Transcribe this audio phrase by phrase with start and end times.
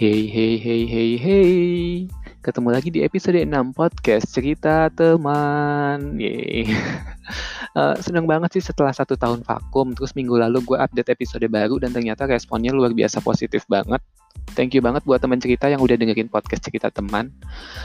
[0.00, 2.08] Hey hey hey hey hey.
[2.40, 6.16] Ketemu lagi di episode 6 podcast cerita teman.
[6.16, 6.72] Yeay
[7.74, 11.78] uh, Seneng banget sih setelah satu tahun vakum Terus minggu lalu gue update episode baru
[11.82, 14.00] Dan ternyata responnya luar biasa positif banget
[14.50, 17.30] Thank you banget buat teman cerita yang udah dengerin podcast cerita teman.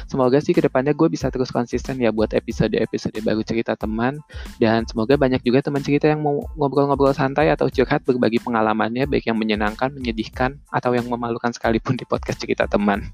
[0.09, 4.17] Semoga sih ke depannya gue bisa terus konsisten ya buat episode-episode baru cerita teman.
[4.57, 9.29] Dan semoga banyak juga teman cerita yang mau ngobrol-ngobrol santai atau curhat berbagi pengalamannya baik
[9.29, 13.05] yang menyenangkan, menyedihkan, atau yang memalukan sekalipun di podcast cerita teman.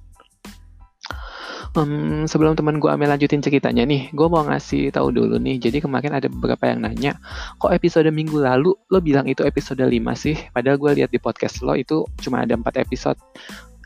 [1.72, 5.56] Um, sebelum teman gue Amel lanjutin ceritanya nih, gue mau ngasih tahu dulu nih.
[5.56, 7.16] Jadi kemarin ada beberapa yang nanya,
[7.64, 10.36] kok episode minggu lalu lo bilang itu episode 5 sih?
[10.52, 13.16] Padahal gue lihat di podcast lo itu cuma ada 4 episode.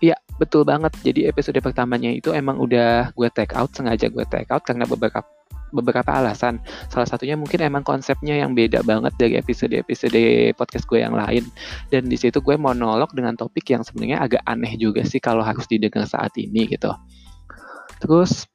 [0.01, 0.97] Iya, betul banget.
[1.05, 5.21] Jadi episode pertamanya itu emang udah gue take out, sengaja gue take out karena beberapa
[5.69, 6.57] beberapa alasan.
[6.89, 11.45] Salah satunya mungkin emang konsepnya yang beda banget dari episode-episode podcast gue yang lain.
[11.93, 15.69] Dan di situ gue monolog dengan topik yang sebenarnya agak aneh juga sih kalau harus
[15.69, 16.89] didengar saat ini gitu.
[18.01, 18.47] Terus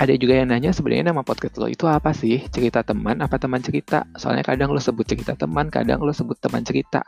[0.00, 2.40] ada juga yang nanya sebenarnya nama podcast lo itu apa sih?
[2.48, 4.08] Cerita teman apa teman cerita?
[4.16, 7.04] Soalnya kadang lo sebut cerita teman, kadang lo sebut teman cerita.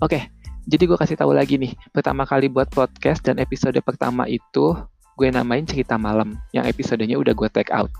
[0.00, 0.32] Oke,
[0.64, 1.76] jadi gue kasih tahu lagi nih.
[1.92, 4.72] Pertama kali buat podcast dan episode pertama itu
[5.14, 7.92] gue namain cerita malam yang episodenya udah gue take out.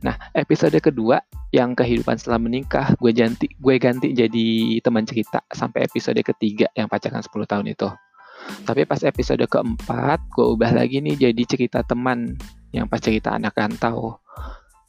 [0.00, 1.20] Nah, episode kedua
[1.52, 6.88] yang kehidupan setelah menikah gue ganti gue ganti jadi teman cerita sampai episode ketiga yang
[6.88, 7.88] pacaran 10 tahun itu.
[8.66, 12.34] Tapi pas episode keempat, gue ubah lagi nih jadi cerita teman
[12.74, 14.18] yang pas cerita anak rantau.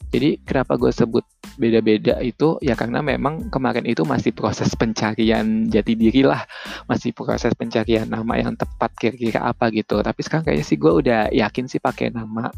[0.08, 1.20] Jadi kenapa gue sebut
[1.60, 6.48] beda-beda itu ya karena memang kemarin itu masih proses pencarian jati diri lah,
[6.88, 10.00] masih proses pencarian nama yang tepat kira-kira apa gitu.
[10.00, 12.48] Tapi sekarang kayaknya sih gue udah yakin sih pakai nama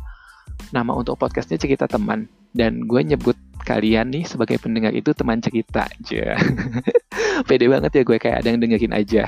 [0.71, 3.35] nama untuk podcastnya cerita teman dan gue nyebut
[3.65, 6.39] kalian nih sebagai pendengar itu teman cerita aja.
[7.49, 9.25] Pede banget ya gue kayak ada yang dengerin aja.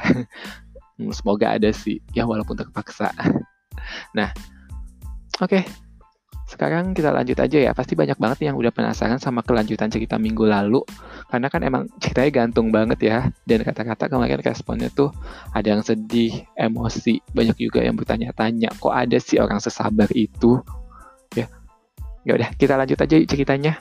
[1.01, 3.13] Hmm, semoga ada sih, ya walaupun terpaksa.
[4.15, 4.31] Nah,
[5.43, 5.59] oke.
[5.59, 5.65] Okay.
[6.53, 7.73] Sekarang kita lanjut aja ya.
[7.73, 10.85] Pasti banyak banget yang udah penasaran sama kelanjutan cerita minggu lalu.
[11.33, 13.19] Karena kan emang ceritanya gantung banget ya.
[13.49, 15.09] Dan kata-kata kemarin responnya tuh
[15.57, 17.25] ada yang sedih, emosi.
[17.33, 20.61] Banyak juga yang bertanya-tanya, kok ada sih orang sesabar itu?
[21.33, 21.49] Ya,
[22.29, 23.81] ya udah kita lanjut aja ceritanya.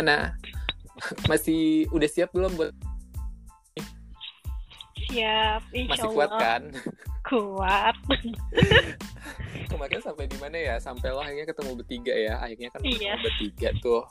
[0.00, 0.32] Gimana?
[1.28, 2.72] Masih udah siap belum buat?
[5.12, 6.62] Siap, insya Masih kuat kan?
[7.28, 7.96] Kuat.
[9.70, 10.80] Kemarin sampai di mana ya?
[10.80, 12.40] Sampai lo akhirnya ketemu bertiga ya?
[12.40, 13.12] Akhirnya kan iya.
[13.20, 14.08] bertiga tuh.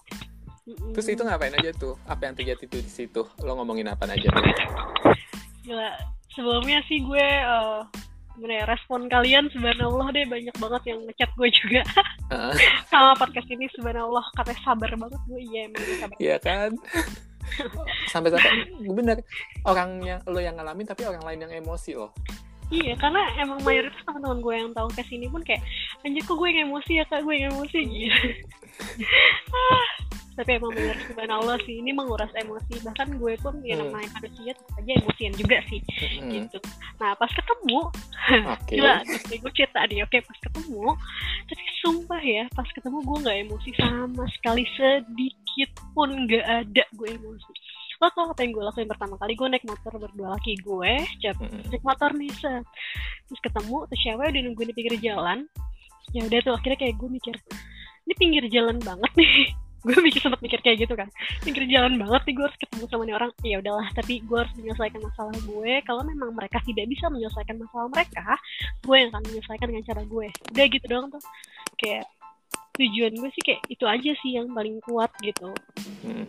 [0.94, 1.98] Terus itu ngapain aja tuh?
[2.06, 3.26] Apa yang terjadi tuh di situ?
[3.42, 4.46] Lo ngomongin apa aja tuh?
[5.66, 5.90] Gila,
[6.38, 7.82] sebelumnya sih gue uh,
[8.40, 11.82] gimana ya respon kalian subhanallah deh banyak banget yang ngechat gue juga.
[12.32, 12.56] Uh.
[12.92, 16.18] sama podcast ini subhanallah katanya sabar banget gue iya emang sabar.
[16.18, 16.72] Iya kan?
[18.08, 19.18] Sampai sampai bener.
[19.68, 22.16] Orang yang lo yang ngalamin tapi orang lain yang emosi loh
[22.70, 25.62] Iya, karena emang mayoritas teman-teman gue yang tahu kes ini pun kayak
[26.02, 28.28] anjir kok gue yang emosi ya kak, gue yang emosi gitu.
[30.40, 33.92] tapi emang benar subhanallah sih ini menguras emosi bahkan gue pun ya Hmm.
[33.92, 36.32] namanya manusia tetap aja emosian juga sih Mm-mm.
[36.32, 36.58] gitu
[36.96, 37.92] nah pas ketemu
[38.48, 38.80] Oke.
[38.80, 39.04] gila
[39.36, 40.96] gue cerita nih oke pas ketemu
[41.44, 47.10] tapi sumpah ya pas ketemu gue nggak emosi sama sekali sedikit pun nggak ada gue
[47.20, 47.52] emosi
[48.00, 49.34] lo tau apa yang gue lakuin pertama kali?
[49.36, 52.66] Gue naik motor berdua laki gue cep naik motor nih set.
[53.28, 55.40] Terus ketemu tuh cewek udah nungguin di pinggir jalan.
[56.16, 57.36] Ya udah tuh akhirnya kayak gue mikir
[58.10, 59.54] ini pinggir jalan banget nih.
[59.80, 61.08] Gue mikir sempat mikir kayak gitu kan.
[61.40, 63.32] Pinggir jalan banget nih gue harus ketemu sama nih orang.
[63.48, 65.72] Ya udahlah tapi gue harus menyelesaikan masalah gue.
[65.88, 68.36] Kalau memang mereka tidak bisa menyelesaikan masalah mereka
[68.84, 70.28] gue yang akan menyelesaikan dengan cara gue.
[70.52, 71.24] Udah gitu doang tuh.
[71.80, 72.12] Kayak
[72.80, 75.52] tujuan gue sih kayak itu aja sih yang paling kuat gitu
[76.04, 76.28] Mm.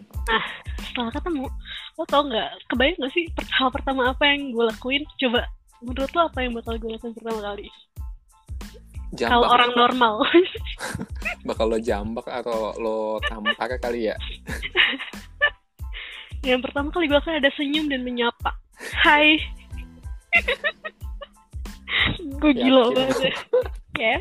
[0.91, 1.47] setelah ketemu
[1.99, 3.25] lo tau nggak kebayang nggak sih
[3.55, 5.47] hal pertama apa yang gue lakuin coba
[5.82, 7.67] menurut lo apa yang bakal gue lakuin pertama kali
[9.19, 9.50] kalau Jambak.
[9.50, 10.14] orang normal
[11.49, 14.17] Bakal lo jambak atau lo tampar kali ya?
[16.49, 18.56] yang pertama kali gue akan ada senyum dan menyapa
[19.05, 19.37] hai
[22.41, 23.37] gue gila banget
[24.00, 24.17] ya.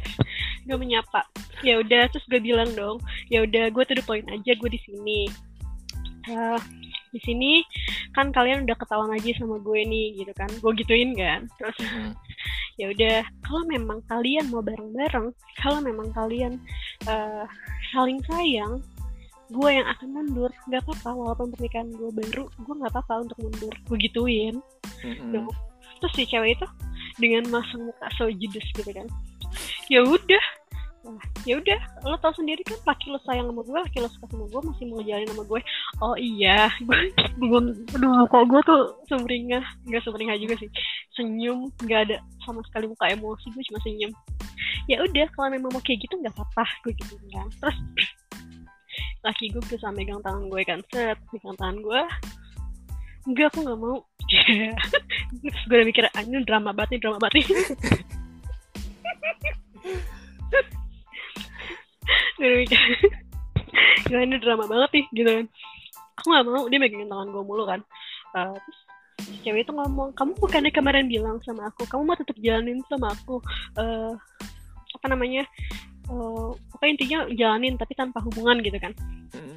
[0.70, 1.26] Gue menyapa.
[1.66, 3.02] Ya udah terus gue bilang dong
[3.34, 5.22] ya udah gue tuh poin aja gue di sini.
[6.30, 6.60] Eh,
[7.10, 7.66] di sini
[8.14, 10.50] kan kalian udah ketahuan aja sama gue nih gitu kan.
[10.62, 11.50] Gue gituin kan.
[11.58, 12.14] Terus Mm.
[12.80, 16.62] ya udah kalau memang kalian mau bareng-bareng kalau memang kalian
[17.10, 17.46] eh,
[17.92, 18.80] saling sayang
[19.50, 20.52] gue yang akan mundur.
[20.70, 23.74] Nggak apa-apa walaupun pernikahan gue baru gue nggak apa-apa untuk mundur.
[23.90, 24.62] Gue gituin.
[25.34, 25.50] Dong.
[26.00, 26.68] terus si cewek itu
[27.20, 29.04] dengan masang muka so judes gitu kan.
[29.92, 30.44] Ya udah
[31.48, 31.80] Ya udah.
[32.04, 34.84] Lo tau sendiri kan laki lo sayang sama gue laki lo suka sama gue masih
[34.92, 35.62] mau ngejalanin sama gue.
[36.04, 36.68] Oh iya.
[37.40, 37.66] Gue belum
[37.96, 39.64] aduh kok gue tuh sumringah.
[39.88, 40.70] Nggak sumringah juga sih.
[41.16, 44.12] Senyum nggak ada sama sekali muka emosi gue cuma senyum.
[44.92, 46.68] Ya udah kalau memang mau kayak gitu nggak apa-apa.
[46.84, 47.48] Gue gitu kan.
[47.64, 47.78] Terus
[49.26, 50.80] laki gue berusaha megang tangan gue kan.
[50.92, 52.02] Set megang tangan gue
[53.28, 54.04] enggak aku nggak mau.
[55.42, 57.50] Terus gue udah mikir anjir drama banget drama banget
[62.40, 65.46] gak ini drama banget nih gitu kan.
[66.20, 67.82] Aku gak mau dia megangin tangan gue mulu kan.
[68.34, 68.80] Uh, terus
[69.20, 73.12] si cewek itu ngomong kamu bukannya kemarin bilang sama aku kamu mau tetap jalanin sama
[73.12, 73.44] aku
[73.76, 74.16] uh,
[74.96, 75.44] apa namanya
[76.08, 78.96] uh, pokoknya intinya jalanin tapi tanpa hubungan gitu kan.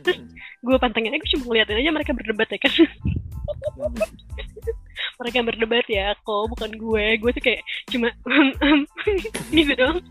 [0.02, 0.18] Terus
[0.62, 2.72] gue pantengin aja gue cuma ngeliatin aja mereka berdebat ya kan.
[5.22, 7.04] Mereka berdebat ya kok bukan gue.
[7.22, 8.10] Gue tuh kayak cuma
[9.54, 10.02] gitu dong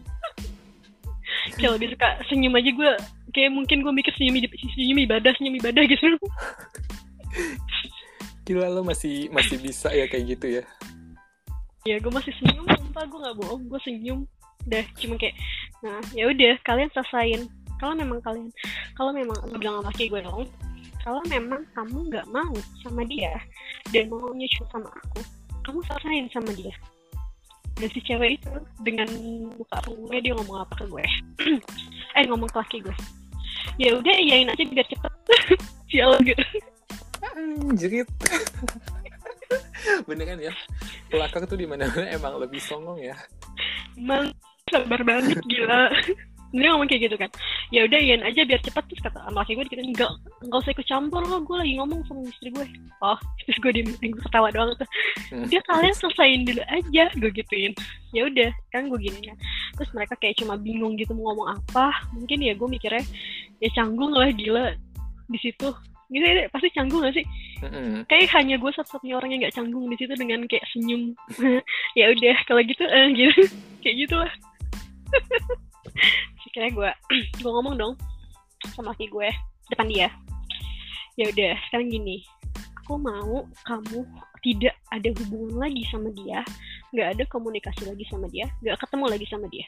[1.57, 2.91] kayak lebih suka senyum aja gue
[3.33, 4.35] kayak mungkin gue mikir senyum
[4.77, 6.05] senyum ibadah senyum ibadah gitu.
[8.45, 10.63] Gila lo masih masih bisa ya kayak gitu ya?
[11.87, 14.19] Ya gue masih senyum sumpah gue nggak bohong gue senyum.
[14.67, 15.35] Udah cuma kayak
[15.81, 17.49] nah ya udah kalian selesain
[17.81, 18.53] kalau memang kalian
[18.93, 20.45] kalau memang gue bilang sama gue dong
[21.01, 22.53] kalau memang kamu nggak mau
[22.85, 23.33] sama dia
[23.89, 25.25] dan mau nyusul sama aku
[25.65, 26.73] kamu selesain sama dia
[27.77, 28.51] dan si cewek itu
[28.83, 29.07] dengan
[29.55, 31.05] buka punggungnya dia ngomong apa ke gue?
[32.19, 32.95] Eh ngomong ke laki gue.
[33.79, 35.13] Ya udah iyain aja biar cepet.
[35.91, 36.43] Sial gitu.
[37.23, 38.09] Anjrit.
[40.07, 40.53] Bener kan ya?
[41.07, 43.15] Pelakar tuh di mana emang lebih songong ya.
[43.95, 44.35] Emang
[44.71, 45.91] sabar banget gila
[46.51, 47.29] dia ngomong kayak gitu kan.
[47.71, 50.11] Ya udah iyain aja biar cepet terus kata sama laki gue dikit enggak
[50.43, 51.23] enggak usah ikut campur.
[51.23, 52.65] Lo gue lagi ngomong sama istri gue.
[52.99, 53.17] Oh
[53.47, 54.89] terus gue di gue ketawa doang tuh.
[55.47, 57.71] Dia kalian selesaiin dulu aja gue gituin.
[58.11, 59.37] Ya udah kan gue gini kan.
[59.79, 61.95] Terus mereka kayak cuma bingung gitu mau ngomong apa.
[62.11, 63.03] Mungkin ya gue mikirnya
[63.63, 64.75] ya canggung lah gila.
[65.31, 65.71] Di situ.
[66.11, 67.23] Gitu ya, pasti canggung gak sih?
[68.11, 71.15] Kayak hanya gue satu-satunya orang yang gak canggung di situ dengan kayak senyum.
[71.99, 73.31] Ya udah kalau gitu eh, gitu.
[73.81, 74.19] Kayak gitu
[76.51, 76.91] kira gue
[77.39, 77.93] gue ngomong dong
[78.75, 79.29] sama laki gue
[79.71, 80.07] depan dia.
[81.19, 82.23] Ya udah sekarang gini.
[82.83, 84.03] Aku mau kamu
[84.41, 86.41] tidak ada hubungan lagi sama dia
[86.91, 89.65] nggak ada komunikasi lagi sama dia nggak ketemu lagi sama dia.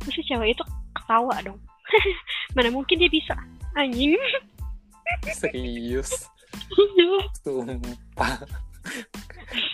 [0.00, 0.64] Terus si cewek itu
[0.94, 1.58] ketawa dong.
[2.56, 3.34] Mana mungkin dia bisa?
[3.74, 4.16] Anjing.
[5.34, 6.10] Serius?
[6.54, 7.26] Iya.
[7.42, 8.46] Sumpah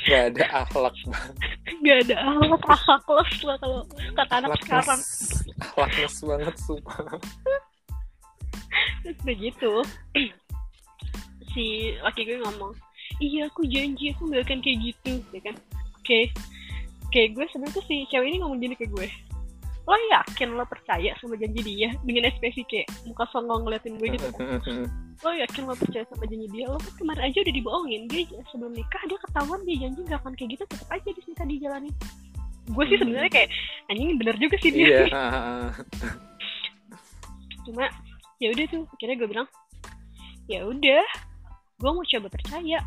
[0.08, 0.94] Gak ada akhlak.
[1.06, 1.34] Banget
[1.80, 3.80] Gak ada akhlak akhlak lah kalau
[4.16, 5.00] kata anak sekarang.
[5.60, 6.98] Akhlakness banget sumpah.
[9.02, 9.72] Terus begitu.
[11.50, 12.70] Si laki gue ngomong
[13.18, 15.56] Iya aku janji aku gak akan kayak gitu ya kan.
[15.98, 16.04] Oke.
[16.04, 16.24] Okay.
[17.10, 19.08] Kayak gue sebenarnya tuh si cewek ini ngomong gini ke gue
[19.90, 21.90] Lo yakin lo percaya sama janji dia?
[22.06, 24.30] Dengan ekspresi kayak muka songong ngeliatin gue gitu.
[24.38, 24.86] Kan
[25.26, 26.70] lo yakin lo percaya sama janji dia?
[26.70, 28.06] Lo kan kemarin aja udah dibohongin.
[28.06, 28.22] Dia
[28.54, 31.94] sebelum nikah dia ketahuan dia janji gak akan kayak gitu tetap aja di dijalanin.
[32.70, 33.50] Gue sih sebenarnya kayak
[33.90, 34.86] anjing bener juga sih dia.
[34.86, 35.02] Iya.
[37.66, 37.90] Cuma
[38.38, 39.48] ya udah tuh akhirnya gue bilang
[40.46, 41.04] ya udah
[41.82, 42.78] gue mau coba percaya.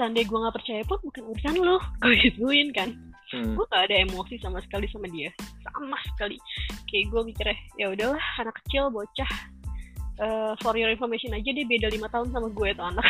[0.00, 1.76] Seandainya gue nggak percaya pun bukan urusan lo.
[2.00, 3.56] Gue gituin kan Hmm.
[3.56, 5.32] gue gak ada emosi sama sekali sama dia
[5.64, 6.36] sama sekali
[6.84, 9.30] kayak gue mikirnya ya udahlah anak kecil bocah
[10.20, 13.08] uh, for your information aja dia beda lima tahun sama gue tuh anak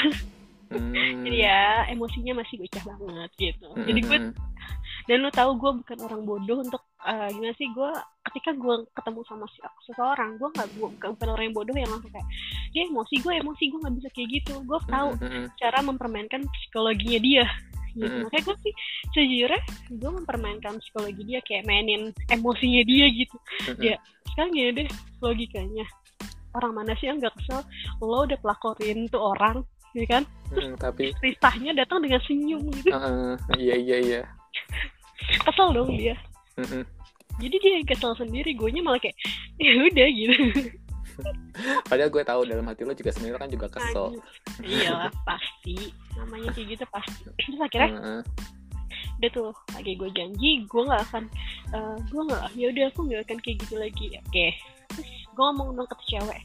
[0.73, 0.97] Hmm.
[1.29, 1.62] jadi ya
[1.93, 4.33] emosinya masih bocah banget gitu jadi gue Hmm.
[5.05, 7.91] dan lu tahu gue bukan orang bodoh untuk uh, gimana sih gue
[8.31, 12.09] ketika gue ketemu sama si- seseorang gue nggak gue bukan, orang yang bodoh yang langsung
[12.09, 12.25] kayak
[12.73, 15.47] dia emosi gue emosi gue nggak bisa kayak gitu gue tahu Hmm.
[15.61, 17.45] cara mempermainkan psikologinya dia
[17.92, 18.04] gitu.
[18.08, 18.22] Mm-mm.
[18.28, 18.72] makanya gue sih
[19.14, 19.61] sejujurnya
[19.96, 23.37] gue mempermainkan psikologi dia kayak mainin emosinya dia gitu.
[23.68, 23.80] Hmm.
[23.80, 23.96] ya
[24.32, 24.88] sekarang gini deh
[25.20, 25.87] logikanya.
[26.52, 27.64] Orang mana sih yang nggak kesel?
[28.04, 29.64] Lo udah pelakorin tuh orang
[29.96, 30.22] ya kan?
[30.52, 32.92] Hmm, tapi Ristahnya datang dengan senyum gitu.
[32.92, 34.20] Uh, iya iya iya.
[35.49, 36.16] Kesel dong dia.
[36.52, 36.84] Hmm.
[37.40, 39.16] jadi dia yang kesel sendiri gue malah kayak
[39.56, 40.37] ya udah gitu
[41.90, 44.07] padahal gue tahu dalam hati lo juga sebenarnya kan juga kesel.
[44.62, 45.92] Iyalah pasti.
[46.16, 47.23] Namanya kayak gitu pasti.
[47.38, 47.90] Terus akhirnya?
[47.99, 48.23] Heeh.
[49.23, 51.25] udah tuh lagi gue janji gue nggak akan
[51.73, 54.07] eh, gue nggak ya udah aku nggak akan kayak gitu lagi.
[54.19, 54.47] Oke.
[54.92, 56.42] Terus gue ngomong dong ke cewek.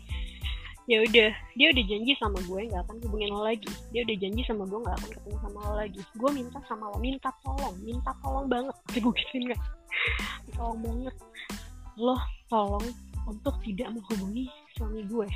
[0.88, 3.68] Ya udah dia udah janji sama gue nggak akan hubungin lo lagi.
[3.92, 6.02] Dia udah janji sama gue nggak akan ketemu sama lo lagi.
[6.16, 8.76] Gue minta sama lo minta tolong minta tolong banget.
[8.96, 9.60] Gue gituin kan
[10.56, 11.16] tolong banget.
[11.98, 12.16] Lo
[12.48, 12.88] tolong
[13.28, 14.48] untuk tidak menghubungi
[14.80, 15.28] suami gue.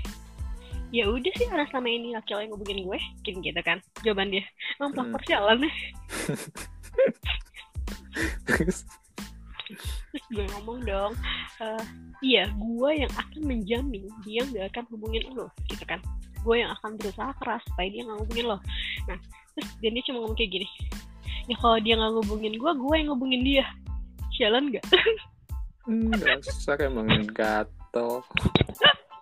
[0.91, 4.31] Ya udah sih karena selama ini laki lo yang ngehubungin gue gitu gitu kan jawaban
[4.31, 4.43] dia.
[4.79, 5.71] Emang pelakor jalan ya
[8.43, 8.83] Terus,
[10.12, 11.15] terus gue ngomong dong
[11.63, 11.83] "Eh,
[12.24, 16.03] iya gue yang akan menjamin dia nggak akan hubungin lo gitu kan.
[16.43, 18.57] Gue yang akan berusaha keras supaya dia nggak hubungin lo.
[19.07, 19.19] Nah
[19.55, 20.67] terus dan dia cuma ngomong kayak gini
[21.50, 23.65] ya kalau dia nggak ngubungin gue gue yang ngubungin dia.
[24.36, 24.86] Jalan nggak?
[25.89, 27.10] Hmm, dasar emang
[27.91, 28.24] gatel.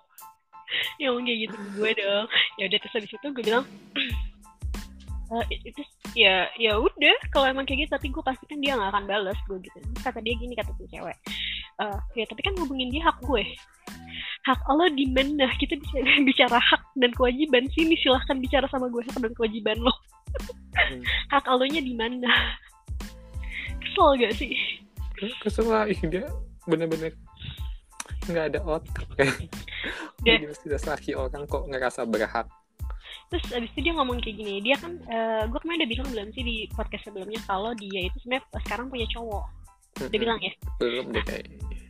[1.02, 2.26] ya kayak gitu ke gue dong.
[2.62, 3.66] Ya udah terus habis itu gue bilang
[5.30, 5.82] "Eh, itu
[6.18, 9.58] ya ya udah kalau emang kayak gitu tapi gue pastikan dia nggak akan balas gue
[9.66, 9.78] gitu.
[9.82, 11.18] Terus kata dia gini kata tuh cewek
[11.82, 13.44] "Eh, ya tapi kan ngubungin dia hak gue.
[14.46, 15.50] Hak Allah di mana?
[15.62, 15.98] Kita bisa
[16.30, 19.94] bicara hak dan kewajiban sini silahkan bicara sama gue hak dan kewajiban lo.
[20.78, 21.02] Hmm.
[21.34, 22.30] hak Allahnya di mana?
[23.82, 24.54] Kesel gak sih?
[25.42, 26.30] Kesel lah, dia
[26.70, 27.18] bener-bener
[28.30, 29.08] nggak ada otak.
[30.24, 30.38] Ya.
[30.40, 32.48] Dia- sudah laki orang kok ngerasa berhak.
[33.30, 34.98] terus abis itu dia ngomong kayak gini dia kan
[35.46, 39.06] gue kemarin udah bilang belum sih di podcast sebelumnya kalau dia itu sebenarnya sekarang punya
[39.14, 39.46] cowok.
[40.02, 40.54] Udah bilang ya.
[40.82, 41.46] Belum deh kayak.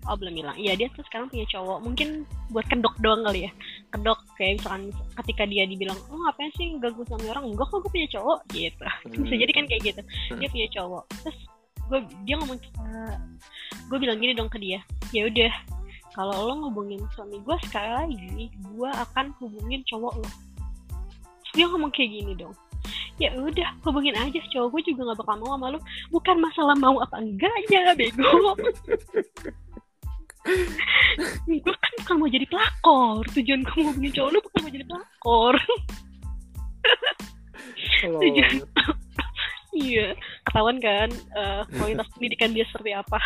[0.07, 0.55] Oh belum bilang.
[0.59, 1.79] Iya dia tuh sekarang punya cowok.
[1.79, 3.51] Mungkin buat kedok doang kali ya.
[3.87, 4.83] Kedok kayak misalkan
[5.23, 7.55] ketika dia dibilang oh ngapain sih ganggu sama orang?
[7.55, 8.39] Enggak kok gue punya cowok?
[8.51, 8.83] Gitu.
[9.23, 10.01] Bisa jadi kan kayak gitu.
[10.43, 11.03] Dia punya cowok.
[11.23, 11.37] Terus
[11.87, 12.59] gue dia ngomong
[13.87, 14.83] gue bilang gini dong ke dia.
[15.15, 15.51] Ya udah
[16.13, 20.29] kalau lo ngubungin suami gue sekali lagi gue akan hubungin cowok lo.
[21.43, 22.55] Terus dia ngomong kayak gini dong.
[23.19, 25.79] Ya udah hubungin aja cowok gue juga gak bakal mau sama lo.
[26.09, 28.29] Bukan masalah mau apa enggaknya bego.
[31.45, 33.21] Gue kan bukan mau jadi pelakor.
[33.37, 35.55] Tujuan gue mau hubungin cowok lo bukan mau jadi pelakor.
[38.23, 38.55] Tujuan
[39.79, 43.19] iya ketahuan kan eh, kualitas pendidikan dia seperti apa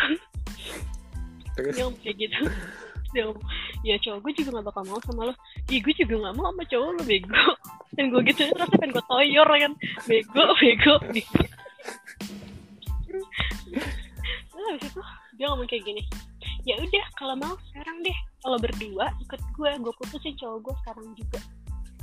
[1.58, 2.40] Ngomong kayak gitu.
[3.14, 3.38] Ngomong
[3.86, 5.34] ya cowok gue juga gak bakal mau sama lo.
[5.70, 7.46] Ih gue juga gak mau sama cowok lo bego.
[7.94, 9.72] Dan gue gitu terus pengen gue toyor kan.
[10.10, 11.42] Bego bego bego.
[14.50, 15.02] Terus habis itu
[15.38, 16.02] dia ngomong kayak gini.
[16.64, 18.18] Ya udah kalau mau sekarang deh.
[18.44, 21.40] Kalau berdua ikut gue gue putusin cowok gue sekarang juga.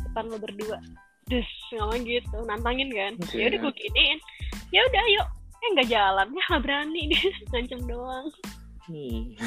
[0.08, 0.80] Depan lo berdua.
[1.28, 3.14] Terus ngomong gitu nantangin kan.
[3.36, 4.20] Ya udah gue giniin.
[4.72, 5.24] Ya udah ayo.
[5.60, 6.28] Eh nggak jalan.
[6.32, 8.32] Ya nggak berani dia ngancem doang
[8.92, 9.40] nih.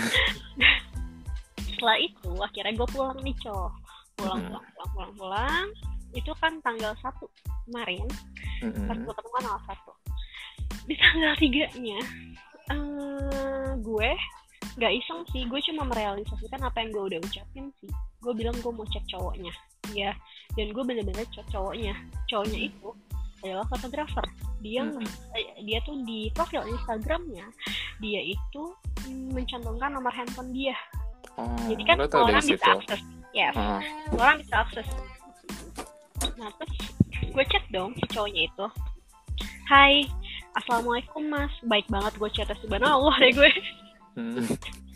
[1.75, 3.73] setelah itu akhirnya gue pulang nih cowok
[4.17, 4.49] pulang Hmm.
[4.49, 5.67] pulang pulang pulang pulang.
[6.15, 7.27] Itu kan tanggal satu
[7.67, 8.07] kemarin.
[8.63, 9.05] Pas Mm-mm.
[9.05, 9.93] gue ketemu tanggal satu.
[10.87, 12.01] Di tanggal tiganya
[12.73, 14.11] eh gue
[14.79, 15.43] nggak iseng sih.
[15.51, 17.91] Gue cuma merealisasikan apa yang gue udah ucapin sih.
[18.23, 19.53] Gue bilang gue mau cek cowoknya.
[19.93, 20.15] Ya
[20.55, 21.93] dan gue bener-bener cek cowoknya.
[22.31, 22.89] Cowoknya itu
[23.45, 24.25] adalah fotografer.
[24.63, 25.05] Dia Mm-mm.
[25.37, 27.45] eh, dia tuh di profil Instagramnya.
[27.99, 28.63] Dia itu
[29.09, 30.77] mencantumkan nomor handphone dia.
[31.35, 33.01] Oh, jadi kan tau orang bisa akses.
[33.35, 33.51] Ya
[34.15, 34.87] orang bisa akses.
[36.39, 36.75] Nah terus
[37.35, 38.67] gue chat dong si cowoknya itu.
[39.67, 40.07] Hai
[40.55, 41.51] Assalamualaikum mas.
[41.67, 43.53] Baik banget gue chat subhanallah deh gue.
[44.15, 44.47] Hmm.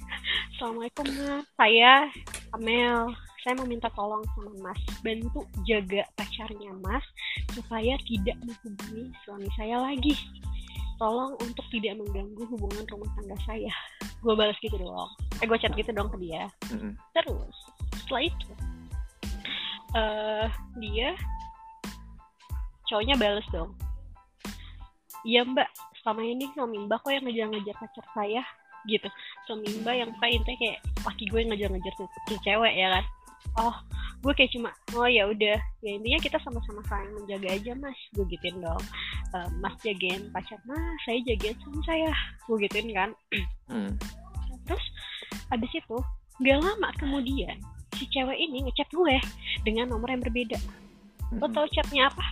[0.55, 1.45] Assalamualaikum mas.
[1.59, 2.07] Saya
[2.55, 3.11] Amel.
[3.43, 4.81] Saya mau minta tolong sama mas.
[5.03, 7.03] Bantu jaga pacarnya mas
[7.55, 10.15] Supaya tidak menghubungi suami saya lagi
[10.99, 13.73] Tolong untuk tidak mengganggu hubungan rumah tangga saya
[14.27, 16.99] Gue balas gitu dong Eh gue chat gitu dong ke dia Mm-mm.
[17.15, 17.57] Terus
[18.03, 18.51] setelah itu
[19.97, 21.17] eh dia
[22.89, 23.77] cowoknya bales dong.
[25.29, 25.69] Iya mbak,
[26.01, 28.43] selama ini suami mbak kok yang ngejar-ngejar pacar saya
[28.89, 29.09] gitu.
[29.45, 32.09] Suami mbak yang kayak intinya kayak laki gue yang ngejar-ngejar tuh
[32.41, 33.05] cewek ya kan.
[33.57, 33.77] Oh,
[34.21, 38.27] gue kayak cuma oh ya udah ya intinya kita sama-sama saling menjaga aja mas gue
[38.35, 38.83] gituin dong
[39.29, 42.11] Eh, mas jagain pacar mas saya jagain suami saya
[42.49, 43.11] gue gituin kan
[43.69, 43.93] Hmm.
[44.65, 44.85] Terus
[45.53, 45.97] abis itu
[46.41, 47.57] gak lama kemudian
[47.97, 49.17] si cewek ini ngechat gue
[49.67, 50.57] dengan nomor yang berbeda.
[51.37, 51.53] Lo Mm-mm.
[51.53, 52.25] tau chatnya apa?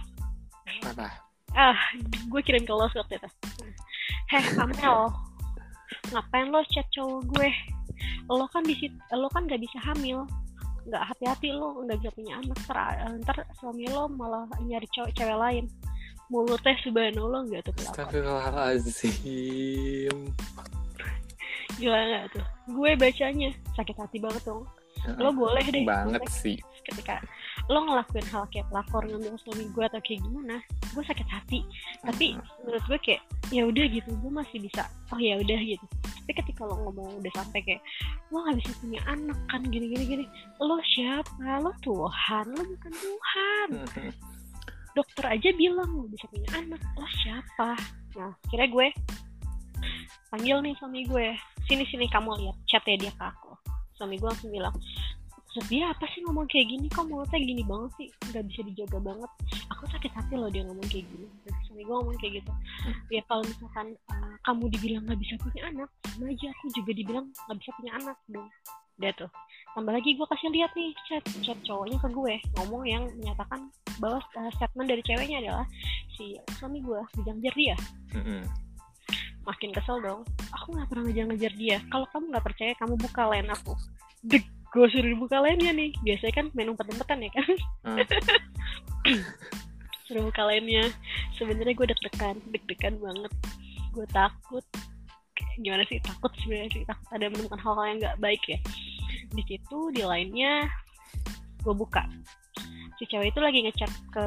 [0.88, 1.08] Apa?
[1.52, 3.28] Ah, gue kirim ke lo waktu itu.
[4.32, 5.12] Heh, Amel,
[6.12, 7.50] ngapain lo chat cowok gue?
[8.32, 8.76] Lo kan di
[9.12, 10.24] lo kan gak bisa hamil,
[10.86, 12.58] nggak hati-hati lo nggak bisa punya anak.
[12.66, 12.78] Ntar,
[13.22, 15.64] ntar suami lo malah nyari cowok cewek lain.
[16.30, 17.74] Mulutnya subhanallah nggak tuh.
[17.86, 20.18] Astagfirullahaladzim.
[21.76, 22.44] Gila nggak tuh?
[22.72, 24.66] Gue bacanya sakit hati banget dong.
[25.20, 26.58] Lo boleh deh banget sih.
[26.86, 27.18] ketika
[27.66, 30.56] lo ngelakuin hal kayak pelakor ngambil suami gue atau kayak gimana
[30.94, 31.60] gue sakit hati.
[32.04, 35.84] Tapi menurut gue kayak ya udah gitu gue masih bisa oh ya udah gitu.
[36.04, 37.82] Tapi ketika lo ngomong udah sampai kayak
[38.30, 40.24] lo gak bisa punya anak kan gini gini gini
[40.62, 41.62] lo siapa?
[41.62, 42.44] Lo Tuhan?
[42.54, 43.68] Lo bukan Tuhan.
[44.96, 47.76] Dokter aja bilang lo bisa punya anak lo siapa?
[48.16, 48.88] Nah kira gue
[50.30, 51.34] panggil nih suami gue.
[51.66, 53.52] Sini sini kamu lihat chatnya dia ke aku.
[53.98, 54.74] Suami gue langsung bilang
[55.68, 56.86] dia apa sih ngomong kayak gini?
[56.92, 58.08] Kok mulutnya gini banget sih?
[58.32, 59.30] Nggak bisa dijaga banget.
[59.72, 61.26] Aku sakit hati loh dia ngomong kayak gini.
[61.44, 62.52] Terus suami gue ngomong kayak gitu.
[63.12, 67.26] Ya kalau misalkan uh, kamu dibilang nggak bisa punya anak sama aja aku juga dibilang
[67.28, 68.48] nggak bisa punya anak dong
[68.96, 69.30] dia tuh.
[69.76, 72.34] Tambah lagi gue kasih lihat nih chat chat cowoknya ke gue.
[72.56, 73.68] Ngomong yang menyatakan
[74.00, 75.66] bahwa uh, statement dari ceweknya adalah
[76.16, 77.76] si suami gue ngejar dia.
[79.46, 80.24] Makin kesel dong.
[80.58, 81.78] Aku nggak pernah ngejar-ngejar dia.
[81.92, 83.76] Kalau kamu nggak percaya kamu buka line aku.
[84.24, 84.42] Deg
[84.72, 85.90] gue suruh dibuka line nih.
[86.02, 87.48] Biasanya kan main umpet-umpetan ya kan?
[87.86, 87.98] Hmm.
[90.06, 90.94] suruh buka line
[91.34, 93.32] sebenarnya gue deg-degan deg-degan banget.
[93.94, 94.64] Gue takut.
[95.60, 95.98] Gimana sih?
[96.02, 96.82] Takut sebenarnya sih.
[96.86, 98.58] Takut ada menemukan hal-hal yang nggak baik ya.
[99.34, 100.66] Di situ di lainnya
[101.62, 102.06] gue buka.
[102.96, 104.26] Si cewek itu lagi ngechat ke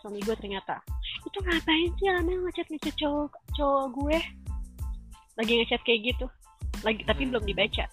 [0.00, 0.80] suami gue ternyata.
[1.26, 4.18] Itu ngapain sih Amel ngechat ngechat cowok cowok gue?
[5.36, 6.26] Lagi ngechat kayak gitu.
[6.80, 7.36] Lagi tapi Hmm.
[7.36, 7.84] belum dibaca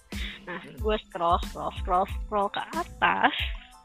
[0.48, 3.34] nah gue scroll scroll scroll scroll ke atas.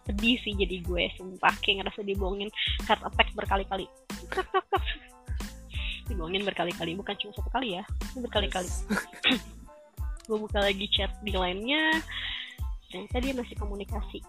[0.07, 1.51] Sedih sih jadi gue sumpah.
[1.59, 2.47] Kayak ngerasa dibohongin
[2.87, 3.87] heart attack berkali-kali.
[6.07, 6.95] Dibohongin berkali-kali.
[6.95, 7.83] Bukan cuma satu kali ya.
[8.15, 8.67] Ini berkali-kali.
[10.27, 11.99] Gue buka lagi chat di lainnya
[12.93, 14.21] ternyata dia masih komunikasi.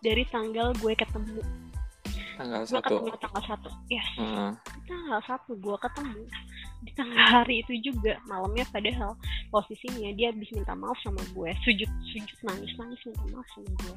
[0.00, 1.44] Dari tanggal gue ketemu
[2.34, 2.94] tanggal gue satu.
[3.00, 3.68] ketemu tanggal satu.
[3.86, 4.50] Yes Heeh.
[4.54, 6.20] di tanggal satu gue ketemu.
[6.84, 9.12] Di tanggal hari itu juga malamnya padahal
[9.48, 11.50] posisinya dia habis minta maaf sama gue.
[11.62, 13.96] Sujud sujud nangis nangis minta maaf sama gue.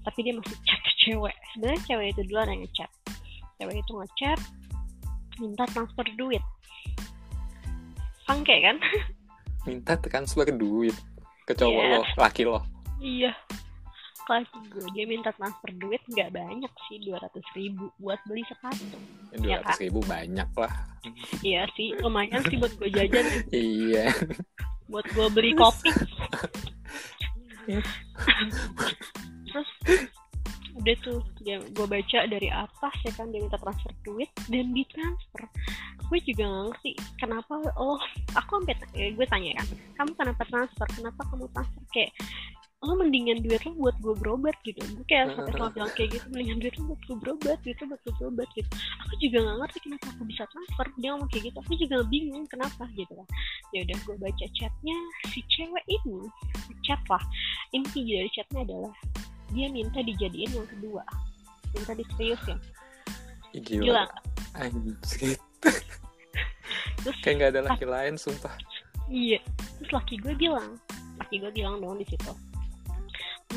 [0.00, 1.36] Tapi dia masih chat ke cewek.
[1.52, 2.90] Sebenarnya cewek itu duluan yang ngechat.
[3.56, 4.38] Cewek itu ngechat
[5.38, 6.44] minta transfer duit.
[8.24, 8.76] Sangke kan?
[9.68, 10.96] Minta transfer duit
[11.44, 11.92] ke cowok Yes.
[11.92, 12.58] lo laki lo?
[12.96, 13.32] Iya
[14.26, 18.98] kelas gue dia minta transfer duit nggak banyak sih dua ratus ribu buat beli sepatu.
[19.36, 20.72] Dua Ya, ratus ribu banyak lah.
[21.40, 23.26] Iya sih lumayan sih buat gue jajan.
[23.54, 24.12] Iya.
[24.90, 25.90] Buat gue beli kopi.
[29.46, 29.70] Terus
[30.80, 35.44] udah tuh dia gue baca dari atas ya kan dia minta transfer duit dan ditransfer.
[36.10, 38.00] Gue juga gak ngerti kenapa oh
[38.34, 39.66] aku sampai eh, gue tanya kan
[39.98, 40.86] kamu kenapa transfer?
[40.94, 41.82] Kenapa kamu transfer?
[41.92, 42.12] Kayak
[42.80, 44.80] lo mendingan duit lo buat gue berobat gitu.
[44.96, 48.00] Gue kayak sampai selalu bilang kayak gitu mendingan duit lo buat gue berobat gitu buat
[48.00, 48.68] gue berobat gitu.
[49.04, 50.86] Aku juga gak ngerti kenapa aku bisa transfer.
[50.96, 53.12] Dia ngomong kayak gitu aku juga bingung kenapa gitu.
[53.12, 53.28] Kan
[53.76, 54.96] ya udah gue baca chatnya
[55.28, 56.18] si cewek ini
[56.88, 57.24] chat lah.
[57.76, 58.94] Inti dari chatnya adalah
[59.52, 61.04] dia minta dijadiin yang kedua.
[61.76, 62.58] Minta diseriusin
[63.54, 63.84] Ih, gila.
[63.84, 64.04] Gila.
[64.56, 65.36] Anjir
[67.00, 68.52] terus kayak nggak ada laki lain sumpah.
[69.12, 69.40] Iya.
[69.78, 70.80] Terus laki gue bilang
[71.20, 72.32] laki gue bilang dong di situ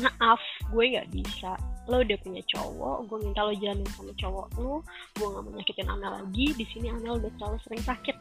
[0.02, 1.52] maaf gue nggak bisa.
[1.84, 4.74] Lo udah punya cowok gue minta lo jalanin sama cowok lo.
[5.14, 6.46] Gue nggak mau nyakitin Amel lagi.
[6.56, 8.16] Di sini Amel udah terlalu sering sakit.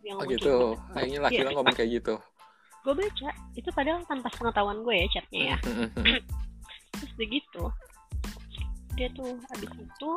[0.00, 0.78] Dia oh gitu.
[0.94, 2.14] akhirnya laki lo ngomong kayak gitu.
[2.86, 3.28] Gue baca.
[3.58, 5.56] Itu padahal tanpa pengetahuan gue ya chatnya ya.
[6.98, 7.62] Terus begitu
[8.98, 10.10] dia tuh abis itu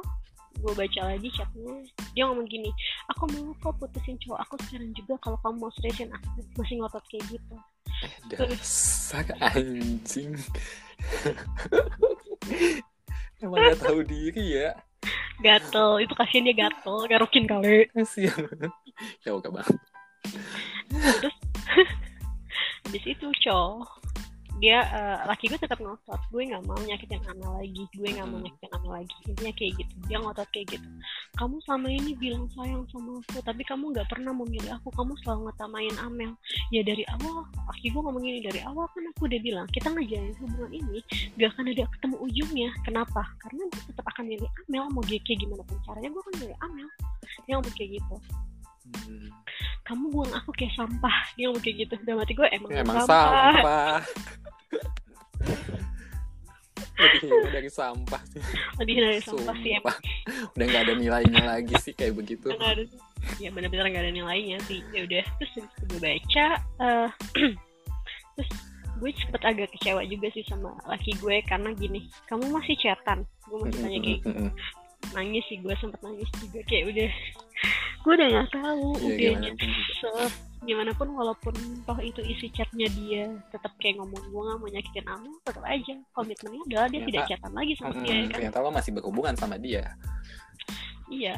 [0.62, 1.74] gue baca lagi chatnya.
[2.18, 2.74] Dia ngomong gini
[3.14, 6.42] aku mau kok putusin cowok aku sekarang juga kalau kamu mau seriusin aku.
[6.58, 7.56] Masih ngotot kayak gitu.
[8.34, 10.34] Dasar anjing
[13.44, 14.78] emang gak tahu diri ya.
[15.42, 17.90] Gatel itu kasihan dia gatel garukin kali.
[17.90, 18.46] Kasihan.
[19.26, 19.82] Ya oke banget
[22.86, 24.01] habis itu cowok
[24.62, 26.22] dia eh, laki gue tetap ngotot.
[26.30, 27.84] Gue nggak mau nyakitin Amel lagi.
[27.98, 28.46] Gue nggak mau Hmm.
[28.46, 29.16] nyakitin Amel lagi.
[29.26, 29.94] Intinya kayak gitu.
[30.06, 30.88] Dia ngotot kayak gitu.
[31.34, 34.94] Kamu selama ini bilang sayang sama aku tapi kamu nggak pernah memilih aku.
[34.94, 36.32] Kamu selalu ngetamain Amel.
[36.70, 40.36] Ya dari awal laki gue ngomong gini dari awal kan aku udah bilang kita ngejalin
[40.38, 41.00] hubungan ini
[41.42, 42.70] gak akan ada ketemu ujungnya.
[42.86, 43.22] Kenapa?
[43.42, 44.86] Karena gue tetap akan milih Amel.
[44.94, 46.88] Mau dia kayak gimana pun caranya gue akan milih Amel.
[47.50, 48.16] Dia ngomong kayak gitu.
[48.92, 49.30] Hmm.
[49.88, 51.16] Kamu buang aku kayak sampah.
[51.36, 51.94] Dia ngomong kayak gitu.
[52.02, 53.54] Udah mati gue emang, emang sampah.
[53.56, 53.98] sampah.
[57.02, 58.42] Lebih hina dari sampah sih.
[58.78, 60.00] Lebih dari sampah sih emang.
[60.54, 62.54] Udah nggak ada nilainya lagi sih kayak begitu.
[62.54, 62.86] Ada
[63.42, 64.86] ya benar-benar nggak ada nilainya sih.
[64.94, 67.10] Ya udah terus gue baca eh,
[68.38, 68.50] terus
[69.02, 73.26] gue sempet agak kecewa juga sih sama laki gue karena gini kamu masih chatan?
[73.50, 74.30] Gue masih tanya kayak gitu.
[75.18, 77.10] Nangis sih gue sempet nangis juga kayak udah
[78.02, 79.56] gue udah nggak tahu Iya, udah
[80.62, 84.70] gimana pun gimana walaupun toh itu isi chatnya dia tetap kayak ngomong gue nggak mau
[84.70, 88.22] nyakitin Amel tetap aja komitmennya adalah dia Ternyata- tidak chatan lagi sama dia ya Mm-mm.
[88.22, 89.84] kan ternyata lo masih berhubungan sama dia
[91.12, 91.36] Iya.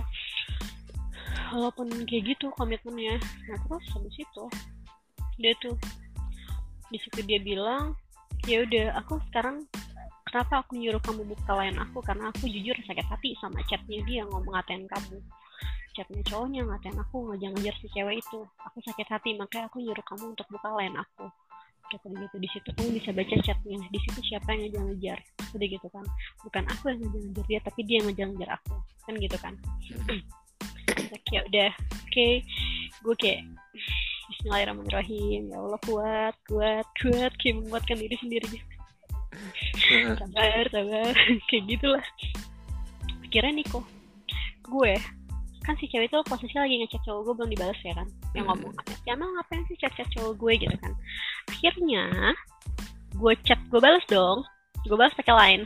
[1.49, 3.17] Walaupun kayak gitu komitmennya.
[3.49, 4.43] Nah terus habis itu
[5.38, 5.73] dia tuh
[6.89, 7.97] di situ dia bilang
[8.45, 9.65] ya udah aku sekarang
[10.30, 14.21] kenapa aku nyuruh kamu buka line aku karena aku jujur sakit hati sama chatnya dia
[14.30, 15.17] ngomong ngatain kamu
[15.93, 18.39] chatnya cowoknya ngatain aku ngejar-ngejar si cewek itu.
[18.69, 21.25] Aku sakit hati makanya aku nyuruh kamu untuk buka line aku.
[21.93, 23.77] Kata gitu di situ kamu bisa baca chatnya.
[23.93, 25.19] Di situ siapa yang ngejar-ngejar
[25.53, 26.06] udah gitu kan.
[26.41, 28.75] Bukan aku yang ngejar-ngejar dia tapi dia yang ngejar-ngejar aku.
[29.06, 29.53] Kan gitu kan.
[31.13, 31.71] Oke ya udah
[32.10, 32.27] oke.
[33.06, 33.41] Gue kayak
[34.34, 35.41] Bismillahirrahmanirrahim.
[35.53, 37.32] Ya Allah kuat kuat kuat.
[37.38, 38.49] Kayak menguatkan diri sendiri.
[40.17, 41.13] Sabar sabar.
[41.49, 42.06] Kayak gitulah.
[43.25, 43.82] Akhirnya Niko
[44.73, 44.95] gue
[45.63, 48.08] kan si cewek itu posisi lagi ngechat cowok gue belum dibalas ya kan?
[48.36, 48.49] Yang Hmm.
[48.52, 48.73] ngomong
[49.08, 50.91] ya emang ngapain sih chat chat cowok gue gitu kan.
[51.49, 52.04] Akhirnya
[53.15, 54.43] gue chat gue balas dong.
[54.84, 55.63] Gue balas pakai line.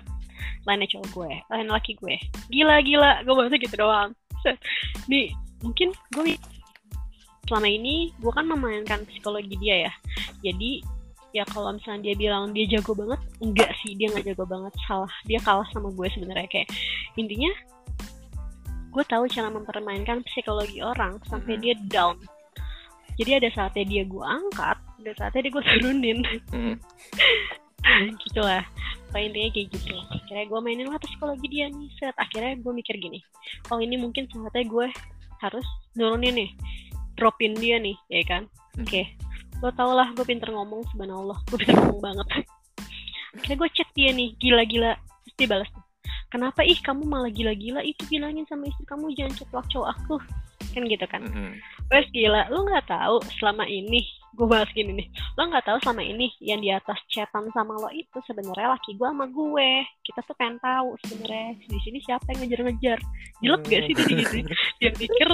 [0.70, 2.16] Line cowok gue line laki gue.
[2.54, 3.26] Gila gila.
[3.26, 4.14] Gue balasnya gitu doang.
[5.12, 5.34] Nih
[5.66, 6.38] mungkin gue
[7.50, 9.94] selama ini gue kan memainkan psikologi dia ya.
[10.46, 10.86] Jadi
[11.36, 13.98] ya kalau misalnya dia bilang dia jago banget enggak sih.
[13.98, 14.74] Dia nggak jago banget.
[14.86, 15.12] Salah.
[15.26, 16.46] Dia kalah sama gue sebenarnya.
[16.46, 16.70] Kayak
[17.18, 17.50] intinya
[18.88, 21.62] gue tahu cara mempermainkan psikologi orang sampai Mhm.
[21.62, 22.18] dia down.
[23.18, 26.20] Jadi ada saatnya dia gue angkat ada saatnya dia gue turunin.
[26.52, 26.76] Hmm.
[28.28, 28.66] gitu lah
[29.08, 29.96] Pokoknya intinya kayak gitu.
[30.12, 32.12] Akhirnya gue mainin lah psikologi dia nih set.
[32.20, 33.24] Akhirnya gue mikir gini
[33.72, 34.88] oh ini mungkin saatnya gue
[35.40, 36.52] harus nurunin nih
[37.16, 38.44] dropin dia nih ya kan?
[38.78, 39.16] Oke.
[39.64, 41.40] Lo tau lah gue pinter ngomong subhanallah.
[41.48, 42.28] Gue pinter ngomong banget.
[43.38, 44.94] Akhirnya gue chat dia nih gila-gila.
[45.24, 45.87] Terus dia balas tuh
[46.32, 50.16] kenapa ih kamu malah gila-gila itu bilangin sama istri kamu jangan ceplok cowok aku
[50.74, 51.54] kan gitu kan Hmm.
[51.88, 54.04] Wes gila, lu nggak tahu selama ini
[54.38, 57.90] gue bahas gini nih, lo nggak tahu selama ini yang di atas chatan sama lo
[57.90, 59.70] itu sebenarnya laki gue sama gue.
[60.06, 63.00] Kita tuh pengen tahu sebenarnya di sini siapa yang ngejar-ngejar.
[63.42, 64.38] Jelek gak sih dia gitu?
[64.80, 65.28] Dia pikir,